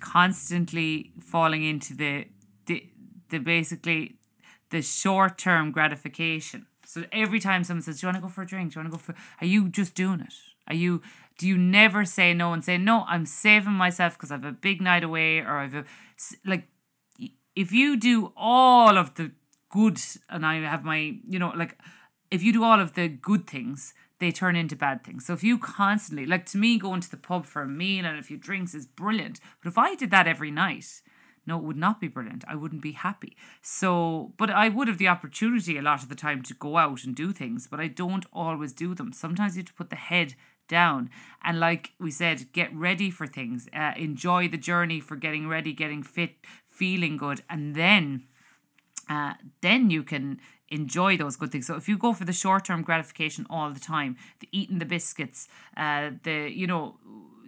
constantly 0.00 1.12
falling 1.20 1.62
into 1.64 1.94
the 1.94 2.26
the 2.66 2.76
the 3.30 3.38
basically 3.38 4.16
the 4.70 4.82
short 4.82 5.38
term 5.38 5.70
gratification. 5.70 6.66
So 6.84 7.04
every 7.12 7.40
time 7.40 7.64
someone 7.64 7.82
says, 7.82 8.00
"Do 8.00 8.06
you 8.06 8.08
want 8.08 8.16
to 8.16 8.22
go 8.22 8.28
for 8.28 8.42
a 8.42 8.46
drink? 8.46 8.72
Do 8.72 8.80
you 8.80 8.84
want 8.84 8.92
to 8.92 8.98
go 8.98 9.02
for?" 9.02 9.14
Are 9.40 9.46
you 9.46 9.68
just 9.68 9.94
doing 9.94 10.20
it? 10.20 10.34
Are 10.66 10.74
you? 10.74 11.02
Do 11.38 11.46
you 11.46 11.56
never 11.56 12.04
say 12.04 12.34
no 12.34 12.52
and 12.52 12.64
say 12.64 12.78
no? 12.78 13.04
I'm 13.06 13.26
saving 13.26 13.74
myself 13.74 14.14
because 14.14 14.32
I've 14.32 14.44
a 14.44 14.52
big 14.52 14.80
night 14.80 15.04
away, 15.04 15.38
or 15.38 15.58
I've 15.58 15.74
a 15.74 15.84
like. 16.44 16.68
If 17.58 17.72
you 17.72 17.96
do 17.96 18.32
all 18.36 18.96
of 18.96 19.16
the 19.16 19.32
good, 19.68 19.98
and 20.30 20.46
I 20.46 20.60
have 20.60 20.84
my, 20.84 21.18
you 21.28 21.40
know, 21.40 21.52
like, 21.56 21.76
if 22.30 22.40
you 22.40 22.52
do 22.52 22.62
all 22.62 22.78
of 22.78 22.94
the 22.94 23.08
good 23.08 23.48
things, 23.48 23.94
they 24.20 24.30
turn 24.30 24.54
into 24.54 24.76
bad 24.76 25.02
things. 25.02 25.26
So 25.26 25.32
if 25.32 25.42
you 25.42 25.58
constantly, 25.58 26.24
like 26.24 26.46
to 26.46 26.58
me, 26.58 26.78
going 26.78 27.00
to 27.00 27.10
the 27.10 27.16
pub 27.16 27.46
for 27.46 27.62
a 27.62 27.66
meal 27.66 28.04
and 28.06 28.16
a 28.16 28.22
few 28.22 28.36
drinks 28.36 28.76
is 28.76 28.86
brilliant. 28.86 29.40
But 29.60 29.70
if 29.70 29.76
I 29.76 29.96
did 29.96 30.12
that 30.12 30.28
every 30.28 30.52
night, 30.52 31.02
no, 31.46 31.58
it 31.58 31.64
would 31.64 31.76
not 31.76 32.00
be 32.00 32.06
brilliant. 32.06 32.44
I 32.46 32.54
wouldn't 32.54 32.80
be 32.80 32.92
happy. 32.92 33.36
So, 33.60 34.34
but 34.36 34.50
I 34.50 34.68
would 34.68 34.86
have 34.86 34.98
the 34.98 35.08
opportunity 35.08 35.76
a 35.76 35.82
lot 35.82 36.04
of 36.04 36.08
the 36.08 36.14
time 36.14 36.44
to 36.44 36.54
go 36.54 36.76
out 36.76 37.02
and 37.02 37.12
do 37.16 37.32
things, 37.32 37.66
but 37.66 37.80
I 37.80 37.88
don't 37.88 38.26
always 38.32 38.72
do 38.72 38.94
them. 38.94 39.12
Sometimes 39.12 39.56
you 39.56 39.62
have 39.62 39.66
to 39.66 39.74
put 39.74 39.90
the 39.90 39.96
head 39.96 40.36
down 40.68 41.10
and, 41.42 41.58
like 41.58 41.92
we 41.98 42.10
said, 42.10 42.52
get 42.52 42.74
ready 42.74 43.10
for 43.10 43.26
things, 43.26 43.68
uh, 43.72 43.92
enjoy 43.96 44.48
the 44.48 44.58
journey 44.58 45.00
for 45.00 45.16
getting 45.16 45.48
ready, 45.48 45.72
getting 45.72 46.02
fit, 46.02 46.36
feeling 46.68 47.16
good, 47.16 47.42
and 47.48 47.74
then, 47.74 48.24
uh, 49.08 49.34
then 49.62 49.90
you 49.90 50.02
can 50.02 50.40
enjoy 50.70 51.16
those 51.16 51.36
good 51.36 51.50
things. 51.50 51.66
So 51.66 51.76
if 51.76 51.88
you 51.88 51.96
go 51.96 52.12
for 52.12 52.24
the 52.24 52.32
short 52.32 52.64
term 52.64 52.82
gratification 52.82 53.46
all 53.48 53.70
the 53.70 53.80
time, 53.80 54.16
the 54.40 54.48
eating 54.52 54.78
the 54.78 54.84
biscuits, 54.84 55.48
uh, 55.76 56.10
the 56.22 56.50
you 56.52 56.66
know 56.66 56.96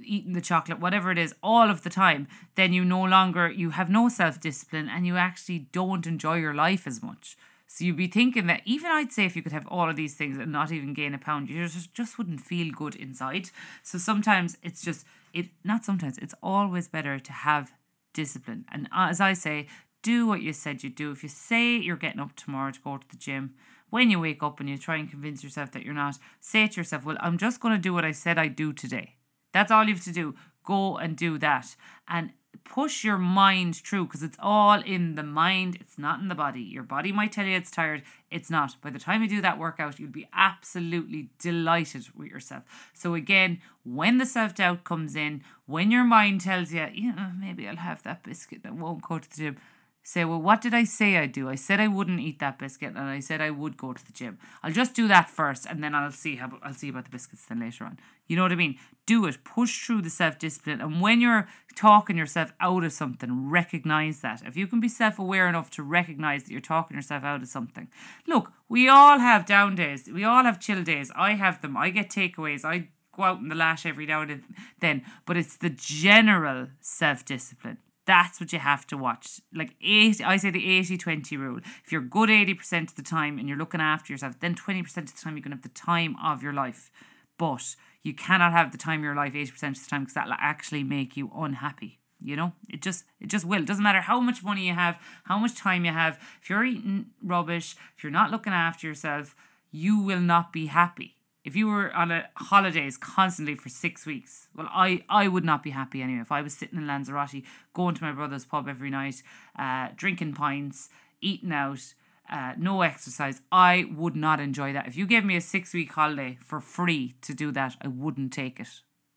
eating 0.03 0.33
the 0.33 0.41
chocolate, 0.41 0.81
whatever 0.81 1.11
it 1.11 1.19
is, 1.19 1.35
all 1.43 1.71
of 1.71 1.83
the 1.83 1.91
time, 1.91 2.27
then 2.55 2.73
you 2.73 2.85
no 2.85 3.03
longer 3.03 3.51
you 3.51 3.71
have 3.71 3.91
no 3.91 4.09
self 4.09 4.41
discipline 4.41 4.89
and 4.89 5.07
you 5.07 5.17
actually 5.17 5.69
don't 5.73 6.07
enjoy 6.07 6.37
your 6.37 6.55
life 6.55 6.87
as 6.87 7.03
much. 7.03 7.37
So 7.73 7.85
you'd 7.85 7.97
be 7.97 8.09
thinking 8.09 8.49
that 8.49 8.63
even 8.65 8.91
I'd 8.91 9.13
say 9.13 9.25
if 9.25 9.37
you 9.37 9.43
could 9.43 9.53
have 9.53 9.69
all 9.69 9.89
of 9.89 9.95
these 9.95 10.17
things 10.17 10.37
and 10.39 10.51
not 10.51 10.73
even 10.73 10.93
gain 10.93 11.15
a 11.15 11.19
pound, 11.19 11.49
you 11.49 11.65
just 11.69 11.95
just 11.95 12.19
wouldn't 12.19 12.41
feel 12.41 12.73
good 12.73 12.97
inside. 12.97 13.51
So 13.85 13.97
sometimes 13.97 14.59
it's 14.61 14.83
just 14.83 15.07
it 15.33 15.51
not 15.63 15.85
sometimes 15.85 16.19
it's 16.19 16.35
always 16.43 16.89
better 16.89 17.21
to 17.21 17.33
have 17.33 17.71
discipline. 18.13 18.65
And 18.73 18.89
as 18.93 19.21
I 19.21 19.35
say, 19.35 19.69
do 20.03 20.27
what 20.27 20.43
you 20.43 20.53
said 20.53 20.83
you'd 20.83 20.97
do. 20.97 21.13
If 21.13 21.23
you 21.23 21.29
say 21.29 21.77
you're 21.77 21.95
getting 21.95 22.19
up 22.21 22.35
tomorrow 22.35 22.73
to 22.73 22.81
go 22.81 22.97
to 22.97 23.09
the 23.09 23.17
gym, 23.17 23.55
when 23.89 24.11
you 24.11 24.19
wake 24.19 24.43
up 24.43 24.59
and 24.59 24.69
you 24.69 24.77
try 24.77 24.97
and 24.97 25.09
convince 25.09 25.45
yourself 25.45 25.71
that 25.71 25.85
you're 25.85 25.95
not, 25.95 26.17
say 26.41 26.67
to 26.67 26.81
yourself, 26.81 27.05
Well, 27.05 27.19
I'm 27.21 27.39
just 27.39 27.61
going 27.61 27.77
to 27.77 27.81
do 27.81 27.95
what 27.95 28.05
I 28.05 28.11
said 28.11 28.37
I'd 28.37 28.57
do 28.57 28.73
today. 28.73 29.15
That's 29.53 29.71
all 29.71 29.85
you 29.85 29.95
have 29.95 30.03
to 30.05 30.13
do. 30.13 30.35
Go 30.65 30.97
and 30.97 31.17
do 31.17 31.39
that. 31.39 31.77
And 32.09 32.33
push 32.65 33.05
your 33.05 33.19
mind 33.19 33.77
through 33.77 34.07
because 34.07 34.23
it's 34.23 34.37
all 34.41 34.81
in 34.83 35.15
the 35.15 35.23
mind, 35.23 35.77
it's 35.81 35.99
not 35.99 36.21
in 36.21 36.29
the 36.29 36.35
body. 36.35 36.61
Your 36.61 36.83
body 36.83 37.13
might 37.13 37.33
tell 37.33 37.47
you 37.47 37.57
it's 37.57 37.71
tired, 37.71 38.03
it's 38.31 38.51
not. 38.51 38.77
By 38.81 38.91
the 38.91 38.99
time 38.99 39.23
you 39.23 39.29
do 39.29 39.41
that 39.41 39.59
workout, 39.59 39.99
you'll 39.99 40.11
be 40.11 40.29
absolutely 40.33 41.31
delighted 41.39 42.07
with 42.17 42.29
yourself. 42.29 42.63
So, 42.95 43.15
again, 43.15 43.61
when 43.85 44.19
the 44.19 44.27
self 44.27 44.55
doubt 44.55 44.85
comes 44.85 45.17
in, 45.17 45.43
when 45.67 45.91
your 45.91 46.05
mind 46.05 46.41
tells 46.43 46.73
you, 46.73 46.87
you 46.93 47.15
know, 47.15 47.33
maybe 47.39 47.69
I'll 47.69 47.77
have 47.77 48.03
that 48.05 48.23
biscuit 48.23 48.61
and 48.65 48.81
won't 48.81 49.03
go 49.03 49.19
to 49.19 49.29
the 49.29 49.37
gym, 49.37 49.57
say, 50.03 50.25
well, 50.25 50.41
what 50.41 50.61
did 50.61 50.75
I 50.75 50.85
say 50.85 51.19
I'd 51.19 51.33
do? 51.33 51.49
I 51.49 51.55
said 51.55 51.81
I 51.81 51.89
wouldn't 51.89 52.21
eat 52.21 52.39
that 52.41 52.59
biscuit, 52.59 52.95
and 52.97 52.99
I 52.99 53.21
said 53.21 53.41
I 53.41 53.51
would 53.51 53.77
go 53.77 53.93
to 53.93 54.05
the 54.05 54.13
gym. 54.13 54.39
I'll 54.63 54.73
just 54.73 54.95
do 54.95 55.09
that 55.09 55.31
first, 55.31 55.67
and 55.67 55.83
then 55.83 55.95
I'll 55.95 56.13
see 56.13 56.37
how 56.37 56.59
I'll 56.63 56.75
see 56.75 56.89
about 56.89 57.05
the 57.05 57.11
biscuits 57.11 57.47
then 57.47 57.61
later 57.61 57.85
on. 57.85 57.99
You 58.31 58.37
know 58.37 58.43
what 58.43 58.53
I 58.53 58.55
mean? 58.55 58.79
Do 59.07 59.27
it. 59.27 59.43
Push 59.43 59.85
through 59.85 60.03
the 60.03 60.09
self 60.09 60.39
discipline, 60.39 60.81
and 60.81 61.01
when 61.01 61.21
you're 61.21 61.49
talking 61.75 62.17
yourself 62.17 62.53
out 62.61 62.85
of 62.85 62.93
something, 62.93 63.51
recognize 63.51 64.21
that. 64.21 64.43
If 64.47 64.57
you 64.57 64.69
can 64.69 64.79
be 64.79 64.89
self 64.89 65.19
aware 65.19 65.49
enough 65.49 65.69
to 65.71 65.83
recognize 65.83 66.45
that 66.45 66.53
you're 66.53 66.61
talking 66.61 66.97
yourself 66.97 67.25
out 67.25 67.43
of 67.43 67.49
something, 67.49 67.89
look, 68.29 68.53
we 68.69 68.89
all 68.89 69.19
have 69.19 69.47
down 69.47 69.75
days. 69.75 70.09
We 70.15 70.23
all 70.23 70.45
have 70.45 70.61
chill 70.61 70.85
days. 70.85 71.11
I 71.17 71.33
have 71.33 71.61
them. 71.61 71.77
I 71.77 71.91
get 71.91 72.09
takeaways. 72.09 72.65
I 72.65 72.91
go 73.17 73.25
out 73.25 73.41
in 73.41 73.49
the 73.49 73.57
lash 73.57 73.85
every 73.85 74.07
now 74.07 74.23
and 74.23 74.45
then, 74.79 75.03
but 75.27 75.37
it's 75.37 75.57
the 75.57 75.71
general 75.71 76.69
self 76.81 77.25
discipline 77.25 77.79
that's 78.07 78.41
what 78.41 78.53
you 78.53 78.59
have 78.59 78.85
to 78.89 78.97
watch. 78.97 79.41
Like 79.55 79.77
80, 79.81 80.25
I 80.25 80.37
say 80.37 80.51
the 80.51 80.79
80 80.79 80.97
20 80.99 81.37
rule. 81.37 81.61
If 81.85 81.93
you're 81.93 82.01
good 82.01 82.29
80% 82.29 82.89
of 82.89 82.95
the 82.97 83.03
time 83.03 83.39
and 83.39 83.49
you're 83.49 83.59
looking 83.59 83.81
after 83.81 84.13
yourself, 84.13 84.41
then 84.41 84.57
20% 84.57 84.81
of 84.97 85.15
the 85.15 85.21
time 85.21 85.37
you're 85.37 85.43
going 85.43 85.51
to 85.53 85.57
have 85.57 85.63
the 85.63 85.69
time 85.69 86.17
of 86.21 86.43
your 86.43 86.53
life. 86.53 86.91
But 87.39 87.77
you 88.03 88.15
cannot 88.15 88.53
have 88.53 88.73
the 88.73 88.79
time 88.79 89.01
of 89.01 89.05
your 89.05 89.15
life 89.15 89.35
80% 89.35 89.53
of 89.53 89.85
the 89.85 89.91
time 89.91 90.03
because 90.03 90.15
that'll 90.15 90.35
actually 90.39 90.83
make 90.83 91.17
you 91.17 91.31
unhappy. 91.35 91.99
You 92.23 92.37
know, 92.37 92.53
it 92.69 92.83
just 92.83 93.05
it 93.19 93.29
just 93.29 93.47
will. 93.47 93.63
It 93.63 93.67
doesn't 93.67 93.83
matter 93.83 94.03
how 94.03 94.21
much 94.21 94.43
money 94.43 94.67
you 94.67 94.75
have, 94.75 94.99
how 95.25 95.39
much 95.39 95.57
time 95.57 95.87
you 95.87 95.93
have. 95.93 96.19
If 96.43 96.51
you're 96.51 96.65
eating 96.65 97.07
rubbish, 97.23 97.77
if 97.97 98.03
you're 98.03 98.13
not 98.13 98.31
looking 98.31 98.53
after 98.53 98.87
yourself, 98.87 99.35
you 99.71 99.99
will 99.99 100.21
not 100.21 100.53
be 100.53 100.67
happy 100.67 101.17
if 101.45 101.57
you 101.57 101.69
were 101.69 101.93
on 101.95 102.11
a 102.11 102.29
holidays 102.37 102.97
constantly 102.97 103.55
for 103.55 103.69
six 103.69 104.05
weeks, 104.05 104.49
well, 104.55 104.69
I, 104.71 105.05
I 105.09 105.29
would 105.29 105.45
not 105.45 105.63
be 105.63 105.71
happy 105.71 106.03
anyway. 106.03 106.21
If 106.21 106.33
I 106.33 106.43
was 106.43 106.55
sitting 106.55 106.79
in 106.79 106.87
Lanzarote, 106.87 107.43
going 107.73 107.95
to 107.95 108.05
my 108.05 108.13
brother's 108.13 108.45
pub 108.45 108.69
every 108.69 108.91
night, 108.91 109.23
uh, 109.59 109.89
drinking 109.97 110.35
pints, 110.35 110.91
eating 111.21 111.53
out, 111.53 111.95
uh, 112.31 112.55
no 112.57 112.83
exercise, 112.83 113.43
I 113.51 113.87
would 113.95 114.17
not 114.17 114.41
enjoy 114.41 114.73
that. 114.73 114.87
If 114.87 114.97
you 114.97 115.07
gave 115.07 115.25
me 115.25 115.37
a 115.37 115.41
six 115.41 115.75
week 115.75 115.93
holiday 115.93 116.39
for 116.41 116.61
free 116.61 117.15
to 117.23 117.35
do 117.35 117.51
that, 117.53 117.77
I 117.83 117.89
wouldn't 117.89 118.33
take 118.33 118.61
it. 118.61 118.69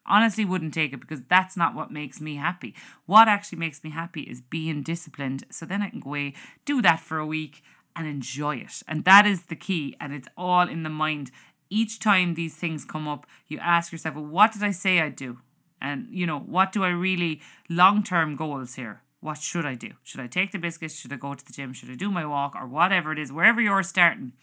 Honestly, 0.05 0.43
wouldn't 0.43 0.73
take 0.73 0.91
it 0.91 0.99
because 0.99 1.21
that's 1.29 1.55
not 1.55 1.75
what 1.75 1.91
makes 1.91 2.19
me 2.19 2.35
happy. 2.35 2.75
What 3.05 3.29
actually 3.29 3.59
makes 3.59 3.83
me 3.83 3.91
happy 3.91 4.23
is 4.23 4.41
being 4.41 4.83
disciplined. 4.83 5.45
So 5.49 5.65
then 5.65 5.81
I 5.81 5.89
can 5.89 6.01
go 6.01 6.09
away, 6.09 6.33
do 6.65 6.81
that 6.81 6.99
for 6.99 7.19
a 7.19 7.25
week, 7.25 7.63
and 7.95 8.05
enjoy 8.07 8.57
it. 8.57 8.81
And 8.87 9.05
that 9.05 9.25
is 9.25 9.43
the 9.43 9.55
key. 9.55 9.95
And 10.01 10.13
it's 10.13 10.27
all 10.35 10.67
in 10.67 10.83
the 10.83 10.89
mind 10.89 11.31
each 11.69 11.99
time 11.99 12.33
these 12.33 12.55
things 12.55 12.85
come 12.85 13.07
up, 13.07 13.25
you 13.47 13.57
ask 13.59 13.91
yourself, 13.91 14.15
well, 14.15 14.25
what 14.25 14.53
did 14.53 14.63
I 14.63 14.71
say 14.71 14.99
I'd 14.99 15.15
do? 15.15 15.39
And, 15.81 16.07
you 16.11 16.25
know, 16.25 16.39
what 16.39 16.71
do 16.71 16.83
I 16.83 16.89
really, 16.89 17.41
long 17.69 18.03
term 18.03 18.35
goals 18.35 18.75
here? 18.75 19.02
What 19.23 19.37
should 19.37 19.65
I 19.65 19.75
do? 19.75 19.91
Should 20.03 20.19
I 20.19 20.27
take 20.27 20.51
the 20.51 20.57
biscuits? 20.57 20.99
Should 20.99 21.13
I 21.13 21.15
go 21.15 21.33
to 21.33 21.45
the 21.45 21.53
gym? 21.53 21.71
Should 21.71 21.89
I 21.89 21.95
do 21.95 22.11
my 22.11 22.25
walk? 22.25 22.55
Or 22.55 22.67
whatever 22.67 23.13
it 23.13 23.17
is, 23.17 23.31
wherever 23.31 23.61
you're 23.61 23.81
starting, 23.81 24.33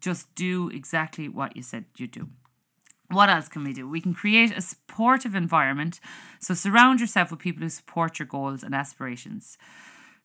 just 0.00 0.34
do 0.34 0.68
exactly 0.70 1.28
what 1.28 1.54
you 1.54 1.62
said 1.62 1.84
you'd 1.96 2.10
do. 2.10 2.28
What 3.12 3.28
else 3.28 3.46
can 3.46 3.62
we 3.62 3.72
do? 3.72 3.88
We 3.88 4.00
can 4.00 4.14
create 4.14 4.50
a 4.50 4.60
supportive 4.60 5.36
environment. 5.36 6.00
So 6.40 6.52
surround 6.54 6.98
yourself 6.98 7.30
with 7.30 7.38
people 7.38 7.62
who 7.62 7.70
support 7.70 8.18
your 8.18 8.26
goals 8.26 8.64
and 8.64 8.74
aspirations. 8.74 9.56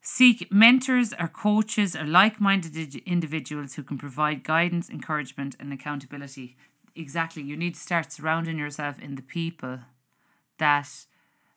Seek 0.01 0.51
mentors 0.51 1.13
or 1.19 1.27
coaches 1.27 1.95
or 1.95 2.05
like 2.05 2.41
minded 2.41 2.95
individuals 3.05 3.75
who 3.75 3.83
can 3.83 3.99
provide 3.99 4.43
guidance, 4.43 4.89
encouragement, 4.89 5.55
and 5.59 5.71
accountability. 5.71 6.57
Exactly. 6.95 7.43
You 7.43 7.55
need 7.55 7.75
to 7.75 7.79
start 7.79 8.11
surrounding 8.11 8.57
yourself 8.57 8.97
in 8.99 9.13
the 9.13 9.21
people 9.21 9.81
that 10.57 11.05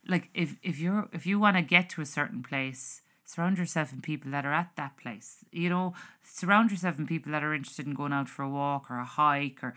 like 0.08 0.30
if, 0.34 0.56
if 0.62 0.78
you're 0.78 1.08
if 1.12 1.26
you 1.26 1.38
want 1.38 1.56
to 1.56 1.62
get 1.62 1.90
to 1.90 2.00
a 2.00 2.06
certain 2.06 2.42
place, 2.42 3.02
surround 3.24 3.58
yourself 3.58 3.92
in 3.92 4.00
people 4.00 4.30
that 4.30 4.46
are 4.46 4.52
at 4.52 4.70
that 4.76 4.96
place. 4.96 5.44
You 5.50 5.68
know, 5.68 5.94
surround 6.22 6.70
yourself 6.70 6.98
in 6.98 7.06
people 7.06 7.32
that 7.32 7.42
are 7.42 7.54
interested 7.54 7.86
in 7.86 7.94
going 7.94 8.12
out 8.12 8.28
for 8.28 8.42
a 8.42 8.48
walk 8.48 8.90
or 8.90 8.98
a 8.98 9.04
hike 9.04 9.62
or 9.62 9.74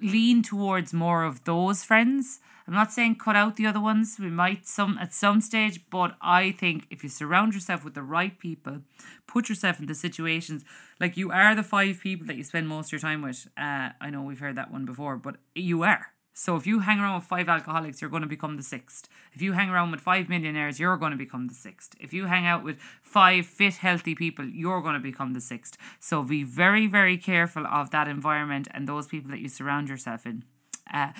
lean 0.00 0.42
towards 0.42 0.92
more 0.92 1.24
of 1.24 1.44
those 1.44 1.84
friends. 1.84 2.40
I'm 2.66 2.74
not 2.74 2.92
saying 2.92 3.16
cut 3.16 3.36
out 3.36 3.56
the 3.56 3.66
other 3.66 3.80
ones. 3.80 4.16
We 4.18 4.30
might 4.30 4.66
some 4.66 4.96
at 4.98 5.12
some 5.12 5.40
stage, 5.40 5.80
but 5.90 6.16
I 6.20 6.52
think 6.52 6.86
if 6.90 7.02
you 7.02 7.08
surround 7.08 7.54
yourself 7.54 7.84
with 7.84 7.94
the 7.94 8.02
right 8.02 8.38
people, 8.38 8.82
put 9.26 9.48
yourself 9.48 9.80
in 9.80 9.86
the 9.86 9.94
situations 9.94 10.64
like 11.00 11.16
you 11.16 11.30
are 11.32 11.54
the 11.54 11.64
five 11.64 12.00
people 12.00 12.26
that 12.28 12.36
you 12.36 12.44
spend 12.44 12.68
most 12.68 12.88
of 12.88 12.92
your 12.92 13.00
time 13.00 13.22
with. 13.22 13.48
Uh, 13.56 13.90
I 14.00 14.10
know 14.10 14.22
we've 14.22 14.38
heard 14.38 14.56
that 14.56 14.70
one 14.70 14.84
before, 14.84 15.16
but 15.16 15.36
you 15.54 15.82
are. 15.82 16.11
So 16.34 16.56
if 16.56 16.66
you 16.66 16.80
hang 16.80 16.98
around 16.98 17.16
with 17.16 17.24
five 17.24 17.48
alcoholics, 17.48 18.00
you're 18.00 18.10
going 18.10 18.22
to 18.22 18.28
become 18.28 18.56
the 18.56 18.62
sixth. 18.62 19.08
If 19.34 19.42
you 19.42 19.52
hang 19.52 19.68
around 19.70 19.90
with 19.90 20.00
five 20.00 20.28
millionaires, 20.28 20.80
you're 20.80 20.96
going 20.96 21.12
to 21.12 21.18
become 21.18 21.48
the 21.48 21.54
sixth. 21.54 21.94
If 22.00 22.12
you 22.12 22.26
hang 22.26 22.46
out 22.46 22.64
with 22.64 22.78
five 23.02 23.46
fit, 23.46 23.74
healthy 23.74 24.14
people, 24.14 24.46
you're 24.46 24.80
going 24.80 24.94
to 24.94 25.00
become 25.00 25.34
the 25.34 25.40
sixth. 25.40 25.76
So 26.00 26.22
be 26.22 26.42
very, 26.42 26.86
very 26.86 27.18
careful 27.18 27.66
of 27.66 27.90
that 27.90 28.08
environment 28.08 28.68
and 28.72 28.88
those 28.88 29.06
people 29.06 29.30
that 29.30 29.40
you 29.40 29.48
surround 29.48 29.88
yourself 29.88 30.24
in. 30.24 30.44
Uh, 30.92 31.12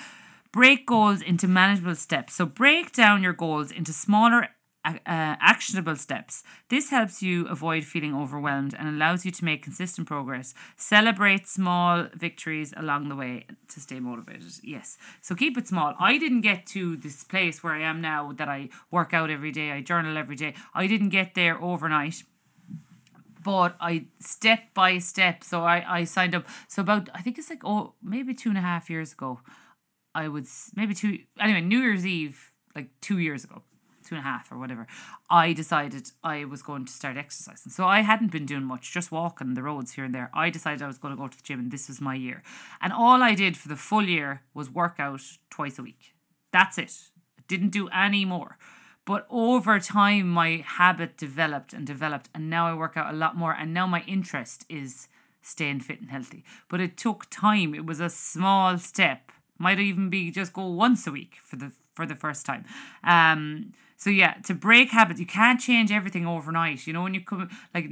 break 0.50 0.86
goals 0.86 1.22
into 1.22 1.48
manageable 1.48 1.94
steps. 1.94 2.34
So 2.34 2.46
break 2.46 2.92
down 2.92 3.22
your 3.22 3.32
goals 3.32 3.70
into 3.70 3.92
smaller 3.92 4.48
uh, 4.84 4.98
actionable 5.06 5.96
steps. 5.96 6.42
This 6.68 6.90
helps 6.90 7.22
you 7.22 7.46
avoid 7.46 7.84
feeling 7.84 8.14
overwhelmed 8.14 8.74
and 8.76 8.88
allows 8.88 9.24
you 9.24 9.30
to 9.30 9.44
make 9.44 9.62
consistent 9.62 10.08
progress. 10.08 10.54
Celebrate 10.76 11.46
small 11.46 12.08
victories 12.14 12.74
along 12.76 13.08
the 13.08 13.16
way 13.16 13.46
to 13.68 13.80
stay 13.80 14.00
motivated. 14.00 14.52
Yes. 14.62 14.98
So 15.20 15.34
keep 15.34 15.56
it 15.56 15.68
small. 15.68 15.94
I 15.98 16.18
didn't 16.18 16.40
get 16.40 16.66
to 16.68 16.96
this 16.96 17.22
place 17.22 17.62
where 17.62 17.74
I 17.74 17.82
am 17.82 18.00
now 18.00 18.32
that 18.32 18.48
I 18.48 18.70
work 18.90 19.14
out 19.14 19.30
every 19.30 19.52
day, 19.52 19.70
I 19.70 19.80
journal 19.82 20.18
every 20.18 20.36
day. 20.36 20.54
I 20.74 20.86
didn't 20.86 21.10
get 21.10 21.34
there 21.34 21.62
overnight 21.62 22.24
but 23.44 23.74
I 23.80 24.06
step 24.20 24.72
by 24.72 24.98
step. 24.98 25.42
So 25.42 25.64
I, 25.64 25.84
I 25.88 26.04
signed 26.04 26.32
up. 26.32 26.46
So 26.68 26.80
about 26.80 27.08
I 27.12 27.22
think 27.22 27.38
it's 27.38 27.50
like 27.50 27.62
oh 27.64 27.94
maybe 28.00 28.34
two 28.34 28.50
and 28.50 28.58
a 28.58 28.60
half 28.60 28.88
years 28.88 29.12
ago, 29.12 29.40
I 30.14 30.28
would 30.28 30.46
maybe 30.76 30.94
two 30.94 31.18
anyway 31.40 31.60
New 31.60 31.80
Year's 31.80 32.06
Eve 32.06 32.52
like 32.76 32.90
two 33.00 33.18
years 33.18 33.42
ago 33.42 33.62
two 34.12 34.18
and 34.18 34.26
a 34.26 34.28
half 34.28 34.52
or 34.52 34.58
whatever, 34.58 34.86
I 35.30 35.54
decided 35.54 36.10
I 36.22 36.44
was 36.44 36.62
going 36.62 36.84
to 36.84 36.92
start 36.92 37.16
exercising. 37.16 37.72
So 37.72 37.86
I 37.86 38.00
hadn't 38.00 38.30
been 38.30 38.44
doing 38.44 38.64
much, 38.64 38.92
just 38.92 39.10
walking 39.10 39.54
the 39.54 39.62
roads 39.62 39.92
here 39.92 40.04
and 40.04 40.14
there. 40.14 40.30
I 40.34 40.50
decided 40.50 40.82
I 40.82 40.86
was 40.86 40.98
going 40.98 41.14
to 41.16 41.20
go 41.20 41.28
to 41.28 41.36
the 41.36 41.42
gym 41.42 41.60
and 41.60 41.70
this 41.70 41.88
was 41.88 42.00
my 42.00 42.14
year. 42.14 42.42
And 42.82 42.92
all 42.92 43.22
I 43.22 43.34
did 43.34 43.56
for 43.56 43.68
the 43.68 43.76
full 43.76 44.06
year 44.06 44.42
was 44.52 44.68
work 44.68 44.96
out 44.98 45.22
twice 45.50 45.78
a 45.78 45.82
week. 45.82 46.14
That's 46.52 46.76
it. 46.76 46.92
didn't 47.48 47.70
do 47.70 47.88
any 47.88 48.24
more. 48.24 48.58
But 49.04 49.26
over 49.30 49.80
time, 49.80 50.28
my 50.28 50.62
habit 50.64 51.16
developed 51.16 51.72
and 51.72 51.84
developed, 51.84 52.28
and 52.34 52.48
now 52.48 52.68
I 52.68 52.74
work 52.74 52.96
out 52.96 53.12
a 53.12 53.16
lot 53.16 53.36
more. 53.36 53.52
And 53.52 53.74
now 53.74 53.86
my 53.86 54.04
interest 54.06 54.64
is 54.68 55.08
staying 55.40 55.80
fit 55.80 56.00
and 56.00 56.10
healthy. 56.10 56.44
But 56.68 56.80
it 56.80 56.96
took 56.96 57.28
time. 57.30 57.74
It 57.74 57.84
was 57.84 57.98
a 57.98 58.08
small 58.08 58.78
step. 58.78 59.32
Might 59.58 59.80
even 59.80 60.08
be 60.08 60.30
just 60.30 60.52
go 60.52 60.66
once 60.66 61.06
a 61.06 61.10
week 61.10 61.36
for 61.42 61.56
the 61.56 61.72
for 61.94 62.06
the 62.06 62.14
first 62.14 62.46
time. 62.46 62.64
Um, 63.04 63.72
so 64.02 64.10
yeah, 64.10 64.34
to 64.46 64.54
break 64.54 64.90
habits, 64.90 65.20
you 65.20 65.26
can't 65.26 65.60
change 65.60 65.92
everything 65.92 66.26
overnight. 66.26 66.88
You 66.88 66.92
know, 66.92 67.04
when 67.04 67.14
you 67.14 67.20
come 67.20 67.48
like 67.72 67.84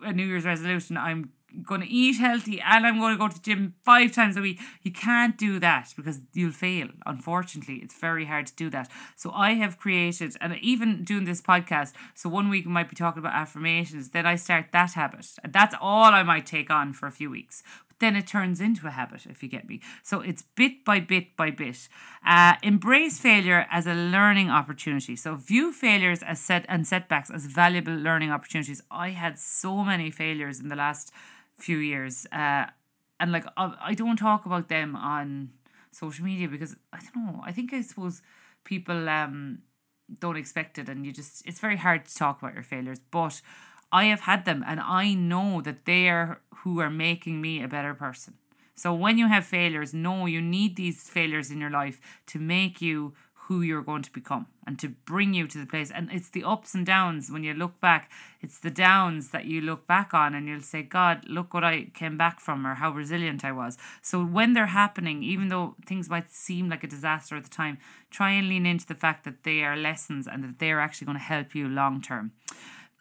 a 0.00 0.12
New 0.12 0.24
Year's 0.24 0.44
resolution, 0.44 0.96
I'm 0.96 1.32
going 1.64 1.80
to 1.80 1.88
eat 1.88 2.18
healthy 2.18 2.60
and 2.60 2.86
I'm 2.86 3.00
going 3.00 3.14
to 3.14 3.18
go 3.18 3.26
to 3.26 3.34
the 3.34 3.40
gym 3.40 3.74
five 3.82 4.12
times 4.12 4.36
a 4.36 4.40
week. 4.40 4.60
You 4.82 4.92
can't 4.92 5.36
do 5.36 5.58
that 5.58 5.92
because 5.96 6.20
you'll 6.34 6.52
fail. 6.52 6.90
Unfortunately, 7.04 7.80
it's 7.82 7.98
very 7.98 8.26
hard 8.26 8.46
to 8.46 8.54
do 8.54 8.70
that. 8.70 8.88
So 9.16 9.32
I 9.32 9.54
have 9.54 9.76
created, 9.76 10.36
and 10.40 10.56
even 10.62 11.02
doing 11.02 11.24
this 11.24 11.42
podcast, 11.42 11.94
so 12.14 12.28
one 12.28 12.48
week 12.48 12.64
I 12.68 12.70
might 12.70 12.88
be 12.88 12.94
talking 12.94 13.18
about 13.18 13.34
affirmations, 13.34 14.10
then 14.10 14.24
I 14.24 14.36
start 14.36 14.66
that 14.70 14.92
habit. 14.92 15.26
And 15.42 15.52
that's 15.52 15.74
all 15.80 16.12
I 16.12 16.22
might 16.22 16.46
take 16.46 16.70
on 16.70 16.92
for 16.92 17.08
a 17.08 17.12
few 17.12 17.28
weeks 17.28 17.64
then 17.98 18.14
it 18.16 18.26
turns 18.26 18.60
into 18.60 18.86
a 18.86 18.90
habit, 18.90 19.26
if 19.26 19.42
you 19.42 19.48
get 19.48 19.66
me. 19.68 19.80
So 20.02 20.20
it's 20.20 20.42
bit 20.42 20.84
by 20.84 21.00
bit 21.00 21.36
by 21.36 21.50
bit. 21.50 21.88
Uh, 22.26 22.54
embrace 22.62 23.18
failure 23.18 23.66
as 23.70 23.86
a 23.86 23.94
learning 23.94 24.50
opportunity. 24.50 25.16
So 25.16 25.34
view 25.36 25.72
failures 25.72 26.22
as 26.22 26.40
set 26.40 26.66
and 26.68 26.86
setbacks 26.86 27.30
as 27.30 27.46
valuable 27.46 27.94
learning 27.94 28.30
opportunities. 28.30 28.82
I 28.90 29.10
had 29.10 29.38
so 29.38 29.82
many 29.82 30.10
failures 30.10 30.60
in 30.60 30.68
the 30.68 30.76
last 30.76 31.10
few 31.56 31.78
years, 31.78 32.26
uh, 32.32 32.66
and 33.18 33.32
like 33.32 33.46
I 33.56 33.94
don't 33.94 34.16
talk 34.16 34.44
about 34.44 34.68
them 34.68 34.94
on 34.94 35.50
social 35.90 36.24
media 36.24 36.48
because 36.48 36.76
I 36.92 36.98
don't 37.14 37.26
know. 37.26 37.40
I 37.44 37.52
think 37.52 37.72
I 37.72 37.80
suppose 37.80 38.20
people 38.64 39.08
um 39.08 39.60
don't 40.20 40.36
expect 40.36 40.78
it, 40.78 40.88
and 40.88 41.06
you 41.06 41.12
just 41.12 41.46
it's 41.46 41.60
very 41.60 41.76
hard 41.76 42.04
to 42.06 42.14
talk 42.14 42.42
about 42.42 42.54
your 42.54 42.62
failures, 42.62 43.00
but. 43.10 43.40
I 43.92 44.04
have 44.06 44.20
had 44.20 44.44
them 44.44 44.64
and 44.66 44.80
I 44.80 45.14
know 45.14 45.60
that 45.62 45.84
they 45.84 46.08
are 46.08 46.40
who 46.62 46.80
are 46.80 46.90
making 46.90 47.40
me 47.40 47.62
a 47.62 47.68
better 47.68 47.94
person. 47.94 48.34
So 48.74 48.92
when 48.92 49.16
you 49.16 49.28
have 49.28 49.46
failures, 49.46 49.94
know 49.94 50.26
you 50.26 50.42
need 50.42 50.76
these 50.76 51.08
failures 51.08 51.50
in 51.50 51.60
your 51.60 51.70
life 51.70 52.00
to 52.26 52.38
make 52.38 52.82
you 52.82 53.14
who 53.46 53.62
you're 53.62 53.82
going 53.82 54.02
to 54.02 54.12
become 54.12 54.46
and 54.66 54.76
to 54.80 54.88
bring 54.88 55.32
you 55.32 55.46
to 55.46 55.58
the 55.58 55.66
place. 55.66 55.92
And 55.92 56.10
it's 56.10 56.28
the 56.28 56.42
ups 56.42 56.74
and 56.74 56.84
downs 56.84 57.30
when 57.30 57.44
you 57.44 57.54
look 57.54 57.80
back, 57.80 58.10
it's 58.40 58.58
the 58.58 58.70
downs 58.70 59.30
that 59.30 59.44
you 59.44 59.60
look 59.60 59.86
back 59.86 60.12
on 60.12 60.34
and 60.34 60.48
you'll 60.48 60.60
say, 60.60 60.82
God, 60.82 61.24
look 61.28 61.54
what 61.54 61.62
I 61.62 61.84
came 61.94 62.18
back 62.18 62.40
from 62.40 62.66
or 62.66 62.74
how 62.74 62.90
resilient 62.90 63.44
I 63.44 63.52
was. 63.52 63.78
So 64.02 64.24
when 64.24 64.52
they're 64.52 64.66
happening, 64.66 65.22
even 65.22 65.48
though 65.48 65.76
things 65.86 66.10
might 66.10 66.32
seem 66.32 66.68
like 66.68 66.82
a 66.82 66.88
disaster 66.88 67.36
at 67.36 67.44
the 67.44 67.50
time, 67.50 67.78
try 68.10 68.32
and 68.32 68.48
lean 68.48 68.66
into 68.66 68.86
the 68.86 68.94
fact 68.94 69.24
that 69.24 69.44
they 69.44 69.62
are 69.62 69.76
lessons 69.76 70.26
and 70.26 70.42
that 70.42 70.58
they're 70.58 70.80
actually 70.80 71.06
going 71.06 71.18
to 71.18 71.24
help 71.24 71.54
you 71.54 71.68
long 71.68 72.02
term. 72.02 72.32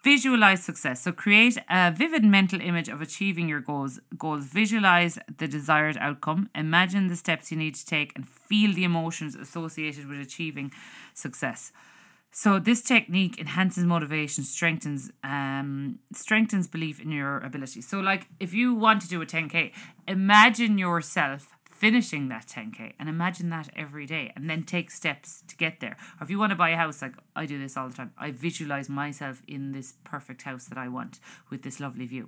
Visualize 0.06 0.64
success. 0.64 1.02
So 1.02 1.12
create 1.12 1.58
a 1.68 1.92
vivid 1.92 2.24
mental 2.24 2.62
image 2.62 2.90
of 2.90 3.02
achieving 3.02 3.50
your 3.50 3.60
goals. 3.60 4.00
Goals. 4.16 4.46
Visualize 4.46 5.18
the 5.40 5.48
desired 5.48 5.98
outcome. 6.00 6.48
Imagine 6.54 7.08
the 7.08 7.16
steps 7.16 7.52
you 7.52 7.58
need 7.58 7.74
to 7.74 7.84
take 7.84 8.14
and 8.16 8.30
feel 8.30 8.72
the 8.72 8.84
emotions 8.84 9.34
associated 9.36 10.08
with 10.08 10.20
achieving 10.20 10.72
success. 11.16 11.72
So 12.30 12.60
this 12.60 12.84
technique 12.84 13.40
enhances 13.40 13.84
motivation, 13.84 14.44
strengthens 14.44 15.10
um, 15.24 15.98
strengthens 16.14 16.68
belief 16.68 17.00
in 17.00 17.10
your 17.12 17.40
ability. 17.40 17.82
So 17.82 18.00
like 18.00 18.28
if 18.40 18.54
you 18.54 18.76
want 18.76 19.02
to 19.02 19.08
do 19.08 19.20
a 19.24 19.26
10k, 19.26 19.72
imagine 20.08 20.78
yourself 20.78 21.56
finishing 21.86 22.30
that 22.30 22.48
10k 22.48 22.94
and 23.00 23.08
imagine 23.08 23.50
that 23.52 23.70
every 23.76 24.08
day 24.08 24.32
and 24.36 24.50
then 24.50 24.64
take 24.64 24.90
steps 24.90 25.44
to 25.48 25.56
get 25.56 25.80
there 25.82 25.96
or 26.20 26.24
if 26.24 26.32
you 26.32 26.40
want 26.40 26.50
to 26.50 26.56
buy 26.56 26.72
a 26.72 26.76
house 26.76 27.00
like 27.00 27.14
i 27.36 27.46
do 27.46 27.60
this 27.60 27.78
all 27.78 27.88
the 27.88 27.96
time 27.96 28.12
i 28.18 28.32
visualize 28.32 28.90
myself 28.90 29.44
in 29.48 29.72
this 29.72 29.94
perfect 30.04 30.42
house 30.42 30.66
that 30.66 30.80
i 30.80 30.88
want 30.88 31.20
with 31.52 31.62
this 31.62 31.80
lovely 31.80 32.08
view 32.08 32.28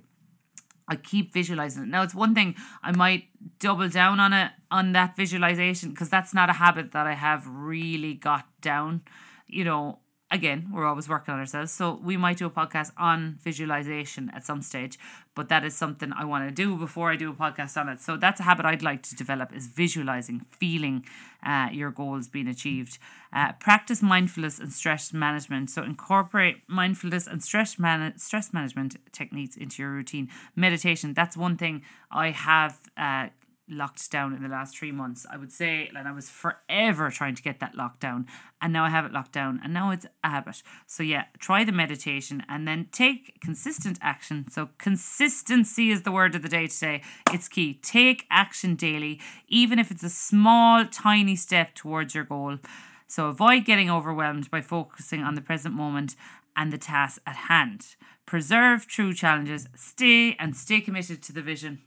I 0.90 0.96
keep 0.96 1.34
visualizing 1.34 1.82
it. 1.82 1.88
Now 1.90 2.02
it's 2.02 2.14
one 2.14 2.34
thing 2.34 2.54
I 2.82 2.92
might 2.92 3.24
double 3.58 3.90
down 3.90 4.20
on 4.20 4.32
it 4.32 4.52
on 4.70 4.92
that 4.92 5.16
visualization 5.16 5.90
because 5.90 6.08
that's 6.08 6.32
not 6.32 6.48
a 6.48 6.54
habit 6.54 6.92
that 6.92 7.06
I 7.06 7.12
have 7.12 7.46
really 7.46 8.14
got 8.14 8.46
down. 8.62 9.02
You 9.46 9.64
know, 9.64 9.98
again, 10.30 10.68
we're 10.72 10.86
always 10.86 11.08
working 11.08 11.32
on 11.32 11.40
ourselves. 11.40 11.72
So 11.72 12.00
we 12.02 12.16
might 12.16 12.36
do 12.36 12.46
a 12.46 12.50
podcast 12.50 12.92
on 12.98 13.38
visualization 13.42 14.30
at 14.34 14.44
some 14.44 14.62
stage, 14.62 14.98
but 15.34 15.48
that 15.48 15.64
is 15.64 15.74
something 15.74 16.12
I 16.12 16.24
want 16.24 16.48
to 16.48 16.54
do 16.54 16.76
before 16.76 17.10
I 17.10 17.16
do 17.16 17.30
a 17.30 17.34
podcast 17.34 17.80
on 17.80 17.88
it. 17.88 18.00
So 18.00 18.16
that's 18.16 18.40
a 18.40 18.42
habit 18.42 18.66
I'd 18.66 18.82
like 18.82 19.02
to 19.04 19.16
develop 19.16 19.54
is 19.54 19.66
visualizing, 19.66 20.44
feeling 20.50 21.04
uh, 21.44 21.68
your 21.72 21.90
goals 21.90 22.28
being 22.28 22.48
achieved. 22.48 22.98
Uh, 23.32 23.52
practice 23.52 24.02
mindfulness 24.02 24.58
and 24.58 24.72
stress 24.72 25.12
management. 25.12 25.70
So 25.70 25.82
incorporate 25.82 26.62
mindfulness 26.66 27.26
and 27.26 27.42
stress 27.42 27.78
man- 27.78 28.18
stress 28.18 28.52
management 28.52 28.96
techniques 29.12 29.56
into 29.56 29.82
your 29.82 29.92
routine. 29.92 30.28
Meditation. 30.56 31.14
That's 31.14 31.36
one 31.36 31.56
thing 31.56 31.82
I 32.10 32.30
have. 32.30 32.78
Uh, 32.96 33.28
locked 33.70 34.10
down 34.10 34.34
in 34.34 34.42
the 34.42 34.48
last 34.48 34.76
three 34.76 34.92
months. 34.92 35.26
I 35.30 35.36
would 35.36 35.52
say, 35.52 35.90
and 35.94 36.08
I 36.08 36.12
was 36.12 36.30
forever 36.30 37.10
trying 37.10 37.34
to 37.34 37.42
get 37.42 37.60
that 37.60 37.74
locked 37.74 38.00
down, 38.00 38.26
and 38.60 38.72
now 38.72 38.84
I 38.84 38.90
have 38.90 39.04
it 39.04 39.12
locked 39.12 39.32
down, 39.32 39.60
and 39.62 39.72
now 39.72 39.90
it's 39.90 40.06
a 40.24 40.28
habit. 40.28 40.62
So, 40.86 41.02
yeah, 41.02 41.24
try 41.38 41.64
the 41.64 41.72
meditation 41.72 42.42
and 42.48 42.66
then 42.66 42.88
take 42.92 43.40
consistent 43.40 43.98
action. 44.00 44.46
So, 44.50 44.70
consistency 44.78 45.90
is 45.90 46.02
the 46.02 46.12
word 46.12 46.34
of 46.34 46.42
the 46.42 46.48
day 46.48 46.66
today. 46.66 47.02
It's 47.32 47.48
key. 47.48 47.74
Take 47.82 48.26
action 48.30 48.74
daily, 48.74 49.20
even 49.48 49.78
if 49.78 49.90
it's 49.90 50.04
a 50.04 50.10
small, 50.10 50.84
tiny 50.86 51.36
step 51.36 51.74
towards 51.74 52.14
your 52.14 52.24
goal. 52.24 52.58
So, 53.06 53.26
avoid 53.26 53.64
getting 53.64 53.90
overwhelmed 53.90 54.50
by 54.50 54.60
focusing 54.60 55.22
on 55.22 55.34
the 55.34 55.40
present 55.40 55.74
moment 55.74 56.16
and 56.56 56.72
the 56.72 56.78
task 56.78 57.20
at 57.26 57.36
hand. 57.36 57.96
Preserve 58.26 58.86
true 58.86 59.14
challenges, 59.14 59.68
stay 59.74 60.36
and 60.38 60.54
stay 60.54 60.80
committed 60.80 61.22
to 61.22 61.32
the 61.32 61.40
vision 61.40 61.80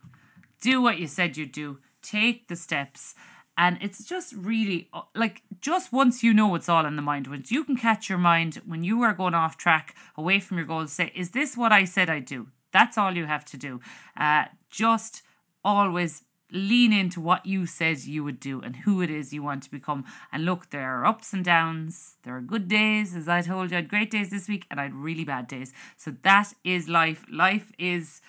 do 0.62 0.82
what 0.82 1.00
you 1.00 1.08
said 1.08 1.36
you'd 1.36 1.52
do, 1.52 1.80
take 2.02 2.48
the 2.48 2.56
steps. 2.56 3.16
And 3.58 3.78
it's 3.82 4.06
just 4.06 4.34
really 4.34 4.90
like 5.14 5.44
just 5.60 5.92
once 5.92 6.24
you 6.24 6.34
know 6.34 6.56
it's 6.56 6.70
all 6.70 6.86
in 6.86 6.96
the 6.96 7.02
mind, 7.02 7.28
once 7.28 7.52
you 7.52 7.64
can 7.64 7.76
catch 7.76 8.10
your 8.10 8.18
mind 8.18 8.62
when 8.66 8.84
you 8.84 9.02
are 9.02 9.14
going 9.14 9.34
off 9.34 9.58
track 9.58 9.96
away 10.18 10.40
from 10.40 10.58
your 10.58 10.66
goals, 10.66 10.94
say, 10.94 11.12
Is 11.14 11.32
this 11.32 11.58
what 11.58 11.72
I 11.72 11.84
said 11.84 12.10
I'd 12.10 12.26
do? 12.26 12.48
That's 12.72 12.98
all 12.98 13.16
you 13.16 13.26
have 13.26 13.44
to 13.46 13.58
do. 13.58 13.82
Uh, 14.18 14.46
just 14.70 15.22
always 15.64 16.24
lean 16.52 16.92
into 16.92 17.22
what 17.22 17.46
you 17.46 17.66
said 17.66 18.00
you 18.00 18.24
would 18.24 18.40
do 18.40 18.62
and 18.62 18.78
who 18.78 19.02
it 19.02 19.10
is 19.10 19.34
you 19.34 19.44
want 19.44 19.64
to 19.64 19.72
become. 19.72 20.06
And 20.32 20.46
look, 20.46 20.70
there 20.70 21.00
are 21.00 21.06
ups 21.06 21.34
and 21.34 21.46
downs. 21.46 22.18
There 22.24 22.36
are 22.36 22.42
good 22.42 22.68
days, 22.68 23.16
as 23.16 23.28
I 23.28 23.42
told 23.42 23.72
you, 23.72 23.78
I 23.78 23.82
had 23.82 23.90
great 23.90 24.12
days 24.12 24.32
this 24.32 24.48
week 24.48 24.66
and 24.70 24.80
I 24.80 24.84
had 24.84 24.94
really 24.94 25.24
bad 25.24 25.48
days. 25.48 25.74
So 25.98 26.16
that 26.24 26.54
is 26.64 26.90
life. 26.90 27.26
Life 27.32 27.72
is 27.78 28.22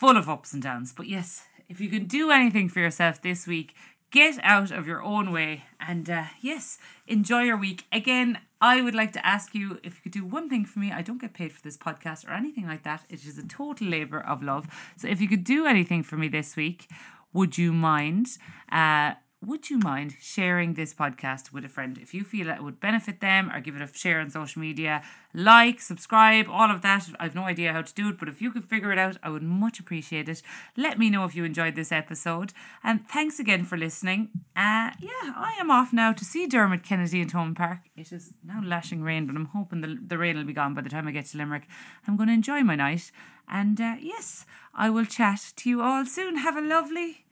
full 0.00 0.16
of 0.16 0.30
ups 0.30 0.54
and 0.54 0.62
downs. 0.62 0.94
But 0.94 1.08
yes, 1.08 1.44
if 1.68 1.78
you 1.78 1.90
can 1.90 2.06
do 2.06 2.30
anything 2.30 2.70
for 2.70 2.80
yourself 2.80 3.20
this 3.20 3.46
week, 3.46 3.74
get 4.10 4.38
out 4.42 4.70
of 4.70 4.86
your 4.86 5.02
own 5.02 5.30
way 5.30 5.64
and 5.78 6.08
uh, 6.08 6.24
yes, 6.40 6.78
enjoy 7.06 7.42
your 7.42 7.58
week. 7.58 7.84
Again, 7.92 8.38
I 8.62 8.80
would 8.80 8.94
like 8.94 9.12
to 9.12 9.26
ask 9.26 9.54
you 9.54 9.78
if 9.82 9.96
you 9.96 10.02
could 10.04 10.12
do 10.12 10.24
one 10.24 10.48
thing 10.48 10.64
for 10.64 10.78
me. 10.78 10.90
I 10.90 11.02
don't 11.02 11.20
get 11.20 11.34
paid 11.34 11.52
for 11.52 11.60
this 11.60 11.76
podcast 11.76 12.26
or 12.26 12.32
anything 12.32 12.66
like 12.66 12.82
that. 12.84 13.04
It 13.10 13.26
is 13.26 13.36
a 13.36 13.46
total 13.46 13.88
labor 13.88 14.20
of 14.20 14.42
love. 14.42 14.66
So 14.96 15.06
if 15.06 15.20
you 15.20 15.28
could 15.28 15.44
do 15.44 15.66
anything 15.66 16.02
for 16.02 16.16
me 16.16 16.28
this 16.28 16.56
week, 16.56 16.88
would 17.34 17.58
you 17.58 17.70
mind? 17.70 18.38
Uh, 18.72 19.12
would 19.42 19.70
you 19.70 19.78
mind 19.78 20.16
sharing 20.20 20.74
this 20.74 20.92
podcast 20.92 21.50
with 21.50 21.64
a 21.64 21.68
friend? 21.68 21.96
If 21.96 22.12
you 22.12 22.24
feel 22.24 22.50
it 22.50 22.62
would 22.62 22.78
benefit 22.78 23.20
them 23.20 23.50
or 23.50 23.60
give 23.60 23.74
it 23.74 23.80
a 23.80 23.88
share 23.96 24.20
on 24.20 24.28
social 24.28 24.60
media 24.60 25.02
like 25.32 25.80
subscribe 25.80 26.46
all 26.50 26.70
of 26.70 26.82
that. 26.82 27.08
I've 27.18 27.34
no 27.34 27.44
idea 27.44 27.72
how 27.72 27.80
to 27.80 27.94
do 27.94 28.10
it 28.10 28.18
but 28.18 28.28
if 28.28 28.42
you 28.42 28.50
could 28.50 28.64
figure 28.64 28.92
it 28.92 28.98
out 28.98 29.16
i 29.22 29.30
would 29.30 29.42
much 29.42 29.80
appreciate 29.80 30.28
it. 30.28 30.42
Let 30.76 30.98
me 30.98 31.08
know 31.08 31.24
if 31.24 31.34
you 31.34 31.44
enjoyed 31.44 31.74
this 31.74 31.90
episode. 31.90 32.52
And 32.84 33.08
thanks 33.08 33.38
again 33.40 33.64
for 33.64 33.78
listening. 33.78 34.28
Uh 34.54 34.92
yeah 35.00 35.32
i 35.34 35.56
am 35.58 35.70
off 35.70 35.90
now 35.90 36.12
to 36.12 36.24
see 36.24 36.46
dermot 36.46 36.82
kennedy 36.82 37.22
in 37.22 37.30
Thomond 37.30 37.56
Park. 37.56 37.78
It 37.96 38.12
is 38.12 38.34
now 38.44 38.60
lashing 38.62 39.02
rain 39.02 39.26
but 39.26 39.36
i'm 39.36 39.46
hoping 39.46 39.80
the, 39.80 39.98
the 40.06 40.18
rain 40.18 40.36
will 40.36 40.44
be 40.44 40.52
gone 40.52 40.74
by 40.74 40.82
the 40.82 40.90
time 40.90 41.08
i 41.08 41.12
get 41.12 41.24
to 41.26 41.38
limerick. 41.38 41.66
I'm 42.06 42.16
going 42.16 42.28
to 42.28 42.34
enjoy 42.34 42.60
my 42.60 42.76
night. 42.76 43.10
And 43.48 43.80
uh, 43.80 43.96
yes 44.00 44.44
i 44.74 44.90
will 44.90 45.06
chat 45.06 45.54
to 45.56 45.70
you 45.70 45.80
all 45.80 46.04
soon. 46.04 46.36
Have 46.36 46.58
a 46.58 46.60
lovely 46.60 47.24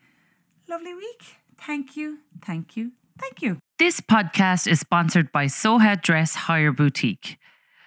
lovely 0.66 0.94
week 0.94 1.38
Thank 1.60 1.96
you, 1.96 2.18
thank 2.44 2.76
you, 2.76 2.92
thank 3.18 3.42
you. 3.42 3.58
This 3.78 4.00
podcast 4.00 4.66
is 4.66 4.80
sponsored 4.80 5.30
by 5.32 5.46
Soha 5.46 6.00
Dress 6.00 6.34
Hire 6.34 6.72
Boutique. 6.72 7.38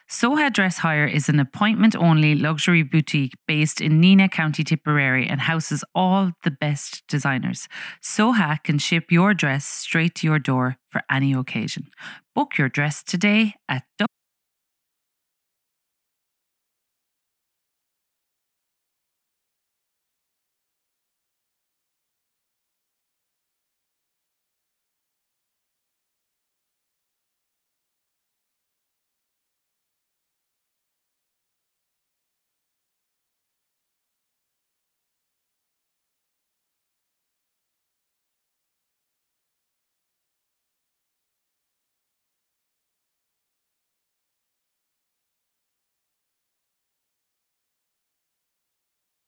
Soha 0.09 0.51
Dress 0.51 0.79
Hire 0.79 1.07
is 1.07 1.29
an 1.29 1.39
appointment 1.39 1.95
only 1.95 2.35
luxury 2.35 2.83
boutique 2.83 3.33
based 3.47 3.79
in 3.79 4.01
Nenagh, 4.01 4.31
County 4.31 4.61
Tipperary 4.61 5.25
and 5.25 5.39
houses 5.39 5.85
all 5.95 6.33
the 6.43 6.51
best 6.51 7.01
designers. 7.07 7.69
Soha 8.03 8.61
can 8.61 8.77
ship 8.77 9.05
your 9.09 9.33
dress 9.33 9.65
straight 9.65 10.13
to 10.15 10.27
your 10.27 10.37
door 10.37 10.75
for 10.89 11.01
any 11.09 11.33
occasion. 11.33 11.87
Book 12.35 12.57
your 12.57 12.67
dress 12.67 13.03
today 13.03 13.55
at 13.69 13.83